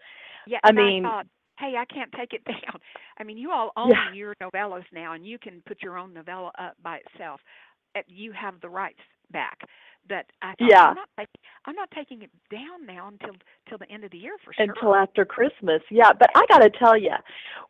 Yeah, 0.47 0.59
I 0.65 0.73
mean- 0.73 1.05
I 1.07 1.09
thought, 1.11 1.27
hey, 1.59 1.75
I 1.79 1.85
can't 1.85 2.13
take 2.13 2.33
it 2.33 2.45
down. 2.47 2.81
I 3.19 3.25
mean, 3.25 3.37
you 3.39 3.51
all 3.53 3.73
own 3.77 3.91
Yeah. 3.91 4.13
your 4.13 4.35
novellas 4.43 4.85
now, 4.93 5.13
and 5.13 5.27
you 5.27 5.39
can 5.39 5.63
put 5.67 5.83
your 5.83 5.99
own 5.99 6.13
novella 6.15 6.53
up 6.59 6.75
by 6.83 6.99
itself. 7.07 7.41
You 8.07 8.33
have 8.33 8.61
the 8.61 8.69
rights 8.69 9.01
back. 9.33 9.59
But 10.09 10.27
I 10.43 10.55
thought, 10.57 10.69
Yeah. 10.69 10.89
I'm 10.89 10.95
not 10.97 11.09
taking, 11.17 11.41
I'm 11.67 11.75
not 11.77 11.91
taking 11.93 12.23
it 12.23 12.31
down 12.51 12.87
now 12.87 13.09
until 13.09 13.35
till 13.69 13.79
the 13.79 13.89
end 13.91 14.03
of 14.05 14.11
the 14.11 14.19
year 14.19 14.37
for 14.45 14.53
sure. 14.53 14.65
until 14.65 14.95
after 14.97 15.25
Christmas. 15.25 15.83
Yeah, 15.91 16.13
but 16.13 16.31
I 16.35 16.45
got 16.49 16.59
to 16.59 16.71
tell 16.71 16.97
you, 16.97 17.15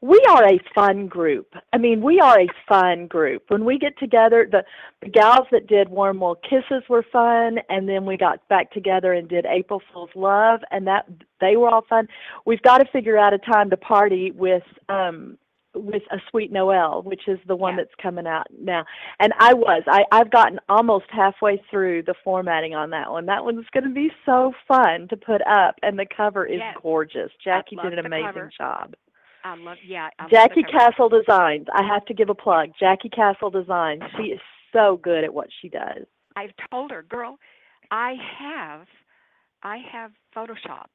we 0.00 0.18
are 0.30 0.44
a 0.46 0.58
fun 0.74 1.06
group. 1.08 1.54
I 1.72 1.78
mean, 1.78 2.00
we 2.00 2.18
are 2.20 2.40
a 2.40 2.46
fun 2.66 3.06
group. 3.08 3.44
When 3.48 3.64
we 3.66 3.78
get 3.78 3.98
together, 3.98 4.48
the, 4.50 4.64
the 5.02 5.10
gals 5.10 5.46
that 5.52 5.66
did 5.66 5.88
Warm 5.90 6.18
Mold 6.18 6.38
Kisses 6.48 6.82
were 6.88 7.04
fun, 7.12 7.58
and 7.68 7.86
then 7.88 8.06
we 8.06 8.16
got 8.16 8.46
back 8.48 8.70
together 8.72 9.12
and 9.12 9.28
did 9.28 9.44
April 9.44 9.82
Fool's 9.92 10.10
Love, 10.14 10.60
and 10.70 10.86
that 10.86 11.06
they 11.40 11.56
were 11.56 11.68
all 11.68 11.84
fun. 11.88 12.08
We've 12.46 12.62
got 12.62 12.78
to 12.78 12.86
figure 12.90 13.18
out 13.18 13.34
a 13.34 13.38
time 13.38 13.68
to 13.70 13.76
party 13.76 14.30
with 14.30 14.62
um 14.88 15.36
with 15.74 16.02
a 16.10 16.16
sweet 16.30 16.50
Noel, 16.50 17.02
which 17.02 17.28
is 17.28 17.38
the 17.46 17.54
one 17.56 17.74
Yeah. 17.76 17.84
that's 17.84 17.94
coming 18.02 18.26
out 18.26 18.46
now. 18.60 18.84
And 19.20 19.32
I 19.38 19.54
was. 19.54 19.82
I, 19.86 20.04
I've 20.10 20.30
gotten 20.30 20.58
almost 20.68 21.06
halfway 21.10 21.62
through 21.70 22.02
the 22.02 22.14
formatting 22.24 22.74
on 22.74 22.90
that 22.90 23.10
one. 23.10 23.26
That 23.26 23.44
one's 23.44 23.66
going 23.72 23.84
to 23.84 23.90
be 23.90 24.10
so 24.26 24.52
fun 24.66 25.06
to 25.08 25.16
put 25.16 25.40
up, 25.46 25.76
and 25.82 25.98
the 25.98 26.06
cover 26.16 26.44
is 26.44 26.58
Yes. 26.58 26.76
gorgeous. 26.82 27.30
Jackie 27.42 27.76
did 27.76 27.92
an 27.98 28.04
amazing 28.06 28.26
cover. 28.26 28.50
job. 28.58 28.94
I 29.44 29.54
love, 29.56 29.78
yeah. 29.86 30.08
I 30.18 30.28
Jackie 30.28 30.64
cover. 30.64 30.90
Castle 30.90 31.08
Designs. 31.08 31.66
I 31.74 31.82
have 31.86 32.04
to 32.06 32.14
give 32.14 32.28
a 32.30 32.34
plug. 32.34 32.70
Jackie 32.78 33.08
Castle 33.08 33.50
Designs. 33.50 34.02
She 34.16 34.24
is 34.24 34.40
so 34.72 34.98
good 35.02 35.24
at 35.24 35.32
what 35.32 35.48
she 35.62 35.68
does. 35.68 36.04
I've 36.36 36.50
told 36.70 36.90
her, 36.90 37.02
girl, 37.02 37.38
I 37.90 38.14
have, 38.38 38.86
I 39.62 39.78
have 39.90 40.10
Photoshop 40.36 40.86